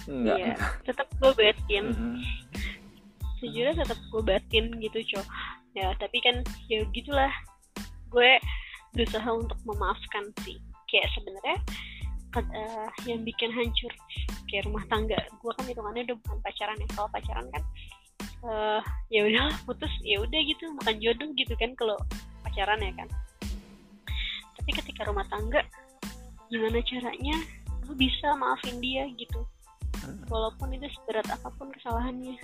[0.03, 0.35] Enggak.
[0.35, 1.85] Iya, tetap gue batin.
[1.95, 2.15] Mm-hmm.
[3.43, 5.23] Sejujurnya tetap gue batin gitu, cow.
[5.75, 6.39] Ya, tapi kan
[6.71, 7.27] ya gitulah.
[8.07, 8.39] Gue
[8.95, 10.55] berusaha untuk memaafkan sih.
[10.87, 11.59] Kayak sebenarnya
[12.39, 13.91] uh, yang bikin hancur
[14.47, 16.87] kayak rumah tangga gue kan hitungannya udah bukan pacaran ya.
[16.95, 17.63] Kalau pacaran kan
[18.47, 18.81] uh,
[19.11, 20.71] ya udah putus ya udah gitu.
[20.79, 21.97] Makan jodoh gitu kan kalau
[22.47, 23.09] pacaran ya kan.
[24.61, 25.59] Tapi ketika rumah tangga
[26.47, 27.35] gimana caranya
[27.89, 29.43] lu bisa maafin dia gitu.
[30.29, 32.37] Walaupun itu seberat apa pun kesalahannya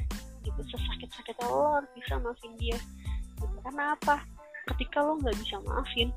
[0.44, 2.78] gitu sesakit sakitnya lo harus bisa maafin dia.
[3.40, 3.46] Gitu.
[3.64, 4.16] karena apa?
[4.76, 6.10] Ketika lo nggak bisa maafin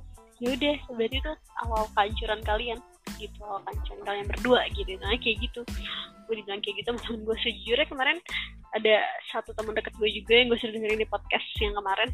[0.42, 2.78] ya udah berarti itu awal kehancuran kalian.
[3.18, 4.90] Gitu awal kehancuran kalian berdua gitu.
[4.98, 5.60] Nah kayak gitu.
[6.26, 8.18] Gue dibilang kayak gitu temen gue sejujurnya kemarin
[8.72, 12.10] ada satu teman dekat gue juga yang gue sering dengerin di podcast yang kemarin.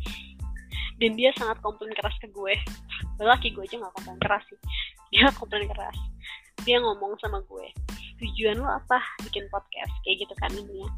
[0.99, 2.55] Dan dia sangat komplain keras ke gue
[3.19, 4.59] laki gue aja nggak komplain keras sih.
[5.15, 5.97] Dia komplain keras.
[6.67, 7.67] Dia ngomong sama gue
[8.19, 8.99] tujuan lo apa?
[9.25, 9.95] Bikin podcast.
[10.05, 10.91] Kayak gitu kan intinya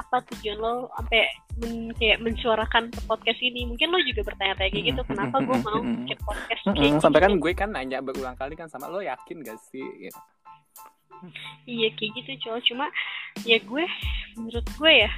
[0.00, 1.28] apa tujuan lo sampai
[1.60, 3.68] men, kayak mensuarakan ke podcast ini?
[3.68, 7.02] Mungkin lo juga bertanya-tanya kayak gitu kenapa gue mau bikin podcast kayak gitu.
[7.04, 10.20] sampai kan gue kan nanya berulang kali kan sama lo yakin gak sih gitu.
[11.68, 12.60] iya kayak gitu cowok.
[12.64, 12.86] Cuma
[13.44, 13.84] ya gue
[14.40, 15.10] menurut gue ya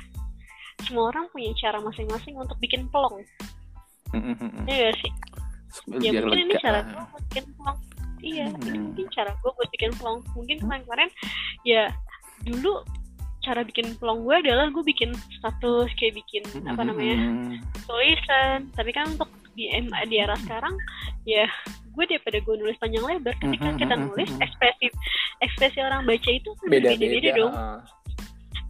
[0.83, 3.23] semua orang punya cara masing-masing untuk bikin pelong.
[4.67, 5.13] Iya gak sih?
[6.03, 7.79] Ya mungkin ini cara gue bikin pelong.
[8.23, 8.67] Iya hmm.
[8.71, 11.11] ini mungkin cara gue buat bikin vlog mungkin kemarin-kemarin
[11.67, 11.91] ya
[12.47, 12.87] dulu
[13.43, 16.71] cara bikin vlog gue adalah gue bikin status kayak bikin hmm.
[16.71, 17.19] apa namanya
[17.85, 18.71] tulisan.
[18.73, 19.69] Tapi kan untuk di
[20.09, 20.73] di era sekarang
[21.29, 21.45] ya
[21.93, 24.89] gue daripada gue nulis panjang lebar ketika kita nulis ekspresi
[25.45, 27.31] ekspresi orang baca itu kan beda-beda.
[27.37, 27.55] dong.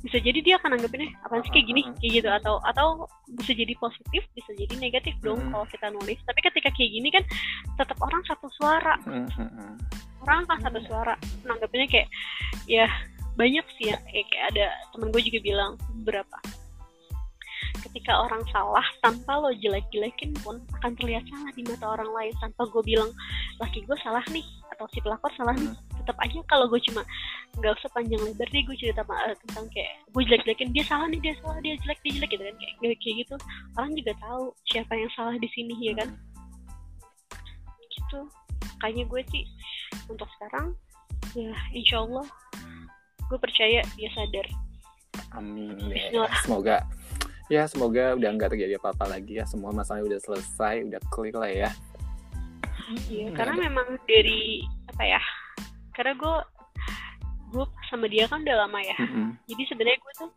[0.03, 1.83] Bisa jadi dia akan anggapinnya apa sih kayak gini?
[2.03, 2.29] Kayak gitu.
[2.35, 3.07] Atau atau
[3.39, 5.55] bisa jadi positif bisa jadi negatif dong hmm.
[5.55, 6.19] kalau kita nulis.
[6.27, 7.23] Tapi ketika kayak gini kan
[7.79, 8.99] tetap orang satu suara.
[10.23, 11.15] Orang kan satu suara
[11.47, 12.09] nanggapinnya kayak
[12.67, 12.91] ya
[13.37, 15.73] banyak sih ya kayak, kayak ada temen gue juga bilang
[16.05, 16.39] berapa
[17.89, 22.33] ketika orang salah tanpa lo jelek-jelekin pun akan terlihat salah di mata orang lain.
[22.39, 23.11] Tanpa gue bilang
[23.59, 25.73] laki gue salah nih atau si pelakor salah nih
[26.03, 27.07] tetap aja kalau gue cuma
[27.61, 31.21] nggak usah panjang lebar deh gue cerita uh, tentang kayak gue jelek-jelekin dia salah nih
[31.23, 33.35] dia salah dia jelek dia jelek gitu kan kayak kayak gitu.
[33.79, 36.09] Orang juga tahu siapa yang salah di sini ya kan?
[37.91, 38.21] Gitu.
[38.79, 39.45] Makanya gue sih
[40.11, 40.75] untuk sekarang
[41.39, 42.27] ya insya Allah
[43.33, 44.45] gue percaya dia sadar
[45.33, 46.29] amin ya.
[46.45, 46.85] semoga
[47.49, 51.49] ya semoga udah nggak terjadi apa-apa lagi ya semua masalahnya udah selesai udah clear lah
[51.49, 51.71] ya
[53.09, 54.61] iya hmm, karena memang dari
[54.93, 55.23] apa ya
[55.97, 56.37] karena gue
[57.53, 59.29] gue sama dia kan udah lama ya mm-hmm.
[59.45, 60.31] jadi sebenarnya gue tuh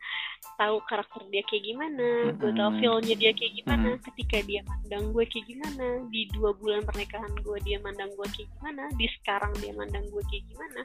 [0.59, 2.39] tahu karakter dia kayak gimana mm-hmm.
[2.43, 4.05] gue tahu feelnya dia kayak gimana mm-hmm.
[4.11, 8.49] ketika dia mandang gue kayak gimana di dua bulan pernikahan gue dia mandang gue kayak
[8.59, 10.81] gimana di sekarang dia mandang gue kayak gimana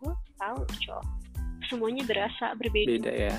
[0.00, 1.06] gue tahu cowok
[1.68, 3.36] semuanya berasa berbeda beda ya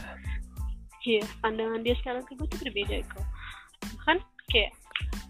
[1.07, 3.23] Iya, pandangan dia sekarang ke gue tuh berbeda kok.
[3.95, 4.17] Bahkan
[4.51, 4.71] kayak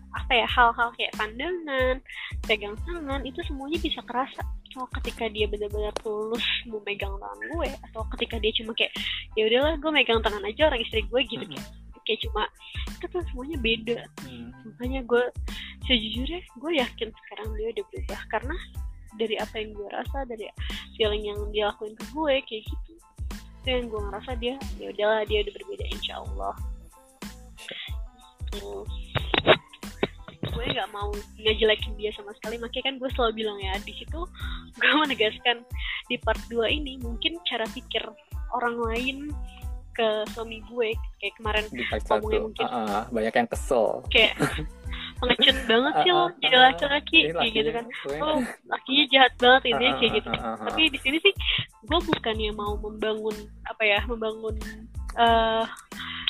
[0.09, 1.95] apa ya hal-hal kayak pandangan,
[2.49, 4.41] pegang tangan itu semuanya bisa kerasa.
[4.73, 8.93] So, ketika dia benar-benar tulus mau megang tangan gue atau ketika dia cuma kayak
[9.37, 11.65] ya udahlah gue megang tangan aja orang istri gue gitu kayak,
[12.05, 12.43] kayak cuma
[12.89, 13.99] itu tuh semuanya beda.
[14.25, 14.49] Hmm.
[14.73, 15.23] Makanya gue
[15.85, 18.55] sejujurnya gue yakin sekarang dia udah berubah karena
[19.17, 20.45] dari apa yang gue rasa dari
[20.99, 22.93] feeling yang dia lakuin ke gue kayak gitu.
[23.65, 26.53] Yang gue ngerasa dia ya udahlah dia udah berbeda insya Allah.
[28.49, 28.83] Gitu.
[30.39, 32.59] gue nggak mau ngejelekin dia sama sekali.
[32.59, 34.19] Makanya kan gue selalu bilang ya di situ
[34.75, 35.63] gue menegaskan
[36.11, 38.01] di part 2 ini mungkin cara pikir
[38.55, 39.17] orang lain
[39.93, 43.99] ke suami gue kayak kemarin ngomongnya mungkin Ah, ah, banyak yang kesel.
[44.07, 44.39] Kayak
[45.19, 48.17] pengecut banget sih Ah, lo ah, jadi ah, laki-laki kayak gitu kan gue.
[48.19, 50.65] oh lakinya jahat banget ini Ah, kayak ah, gitu ah, ah, ah.
[50.65, 51.33] tapi di sini sih
[51.81, 54.55] gue bukannya mau membangun apa ya membangun
[55.15, 55.63] eh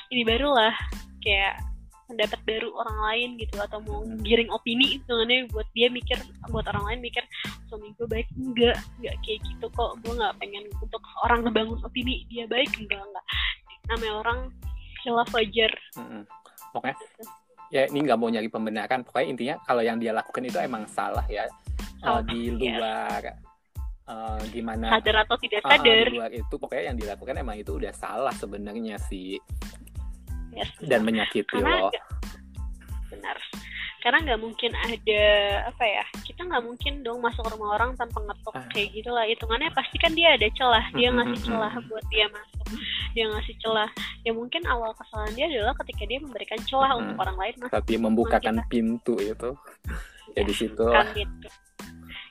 [0.09, 0.73] ini baru lah
[1.19, 1.61] kayak
[2.05, 4.17] pendapat baru orang lain gitu atau mau Hmm.
[4.19, 6.17] giring opini sebenarnya buat dia mikir
[6.49, 7.21] buat orang lain mikir
[7.69, 12.25] suami gue baik enggak enggak kayak gitu kok gue nggak pengen untuk orang ngebangun opini
[12.25, 13.25] dia baik enggak enggak
[13.85, 14.39] namanya orang
[14.99, 16.25] khilaf wajar Mm-mm.
[16.71, 16.97] pokoknya
[17.69, 19.01] ya ini nggak mau nyari pembenaran.
[19.05, 21.45] Pokoknya intinya kalau yang dia lakukan itu emang salah ya.
[21.45, 21.51] Eh,
[21.99, 22.79] Salah, di yes.
[22.79, 23.21] luar
[24.09, 26.07] eh, gimana sadar atau tidak ah, sadar.
[26.07, 29.35] di luar itu pokoknya yang dilakukan emang itu udah salah sebenarnya sih.
[30.49, 31.91] Yes, dan menyakiti karena loh.
[31.93, 32.07] nggak-
[33.09, 33.37] benar
[33.99, 35.21] karena nggak mungkin ada
[35.65, 38.65] apa ya kita nggak mungkin dong masuk ke rumah orang tanpa ngetok Ah.
[38.69, 42.05] kayak gitulah hitungannya pasti kan dia ada celah dia Mm, mm, ngasih mm, celah buat
[42.07, 42.65] dia masuk.
[43.09, 43.89] Dia ngasih celah.
[44.21, 46.99] Ya mungkin awal kesalahan dia adalah ketika dia memberikan celah Mm.
[47.01, 49.49] untuk orang lain masuk tapi membukakan pintu itu.
[50.29, 51.49] Ya di situ kan gitu.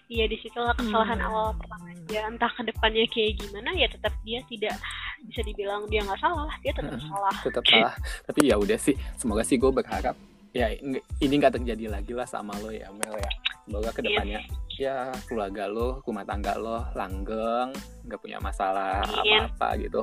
[0.09, 1.29] Iya di situlah kesalahan Hmm.
[1.29, 2.25] awal pertama dia.
[2.25, 4.79] Entah ke depannya kayak gimana ya tetap dia tidak
[5.21, 7.11] bisa dibilang dia nggak salah dia tetap Mm-mm.
[7.11, 7.35] salah.
[7.43, 7.93] tetap salah.
[8.31, 10.15] Tapi ya udah sih semoga sih gue berharap
[10.57, 10.73] ya
[11.21, 13.33] ini nggak terjadi lagi lah sama lo ya Mel ya.
[13.69, 14.41] Semoga ke depannya
[14.79, 17.75] ya keluarga lo rumah tangga lo langgeng
[18.07, 20.03] nggak punya masalah apa-apa gitu.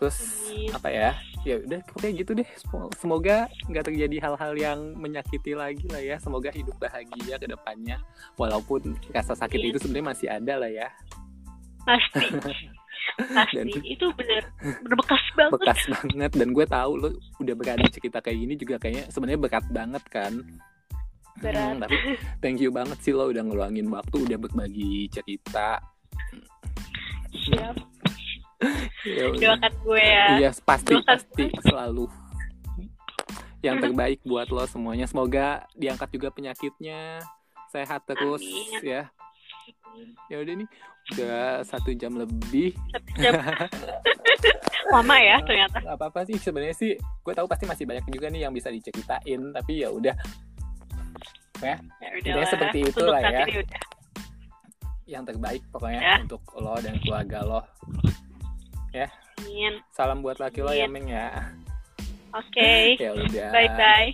[0.00, 0.16] Terus
[0.48, 0.70] Amin.
[0.72, 1.10] apa ya?
[1.44, 2.48] Ya udah pokoknya gitu deh.
[2.56, 6.16] Sem- semoga nggak terjadi hal-hal yang menyakiti lagi lah ya.
[6.16, 8.00] Semoga hidup bahagia ke depannya.
[8.40, 9.70] Walaupun rasa sakit Amin.
[9.76, 10.88] itu sebenarnya masih ada lah ya.
[11.84, 12.24] Pasti
[13.18, 14.42] pasti Dan- itu benar
[14.82, 15.52] berbekas banget.
[15.56, 16.30] Bekas banget.
[16.34, 17.08] Dan gue tahu lo
[17.38, 20.32] udah berani cerita kayak gini juga kayaknya sebenarnya berat banget kan.
[21.40, 21.74] Berat.
[21.76, 21.96] Hmm, tapi
[22.38, 25.80] thank you banget sih lo udah ngeluangin waktu udah berbagi cerita.
[27.30, 27.76] Siap.
[29.08, 29.40] Ya udah.
[29.40, 30.26] doakan gue ya.
[30.36, 32.04] Iya pasti Doakan pasti selalu.
[33.64, 35.08] Yang terbaik buat lo semuanya.
[35.08, 37.24] Semoga diangkat juga penyakitnya.
[37.70, 38.82] Sehat terus Amin.
[38.82, 39.02] ya
[40.30, 40.68] ya udah nih
[41.16, 43.34] udah satu jam lebih satu jam
[44.94, 48.46] lama ya ternyata apa apa sih sebenarnya sih gue tahu pasti masih banyak juga nih
[48.48, 50.14] yang bisa diceritain tapi ya udah
[51.60, 51.76] ya
[52.16, 52.48] udahlah.
[52.48, 53.44] seperti itu lah ya.
[53.44, 53.82] udah.
[55.04, 56.14] yang terbaik pokoknya Ya.
[56.22, 57.60] untuk lo dan keluarga lo
[59.40, 59.74] Amin.
[59.94, 61.04] salam buat laki lo ya Amin.
[61.04, 61.28] Meng ya
[62.34, 62.72] oke
[63.04, 64.10] ya udah bye bye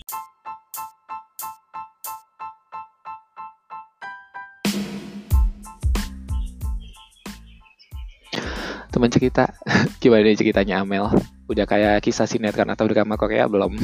[8.97, 9.53] Teman cerita,
[10.01, 11.05] gimana nih ceritanya Amel?
[11.53, 13.77] Udah kayak kisah sinetron atau drama Korea belum?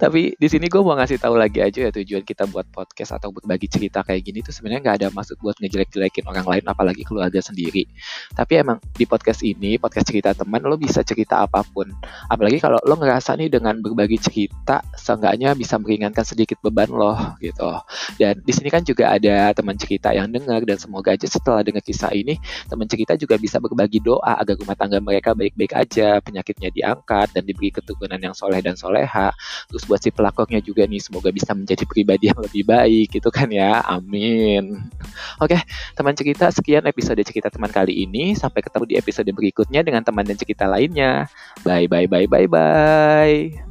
[0.00, 3.28] Tapi di sini gue mau ngasih tahu lagi aja ya tujuan kita buat podcast atau
[3.36, 7.36] berbagi cerita kayak gini tuh sebenarnya nggak ada maksud buat ngejelek-jelekin orang lain apalagi keluarga
[7.44, 7.84] sendiri.
[8.32, 11.92] Tapi emang di podcast ini, podcast cerita teman, lo bisa cerita apa pun.
[12.32, 17.68] Apalagi kalau lo ngerasa nih dengan berbagi cerita, seenggaknya bisa meringankan sedikit beban lo gitu.
[18.16, 21.84] Dan di sini kan juga ada teman cerita yang dengar dan semoga aja setelah dengar
[21.84, 22.40] kisah ini
[22.72, 27.44] teman cerita juga bisa berbagi doa agar rumah tangga mereka baik-baik aja, penyakitnya diangkat dan
[27.44, 29.28] diberi keturunan yang soleh dan soleha.
[29.68, 33.50] Terus buat si pelakunya juga nih semoga bisa menjadi pribadi yang lebih baik gitu kan
[33.50, 33.82] ya.
[33.82, 34.86] Amin.
[35.42, 35.58] Oke,
[35.98, 38.38] teman cerita sekian episode cerita teman kali ini.
[38.38, 41.26] Sampai ketemu di episode berikutnya dengan teman dan cerita lainnya.
[41.66, 43.69] Bye bye bye bye bye.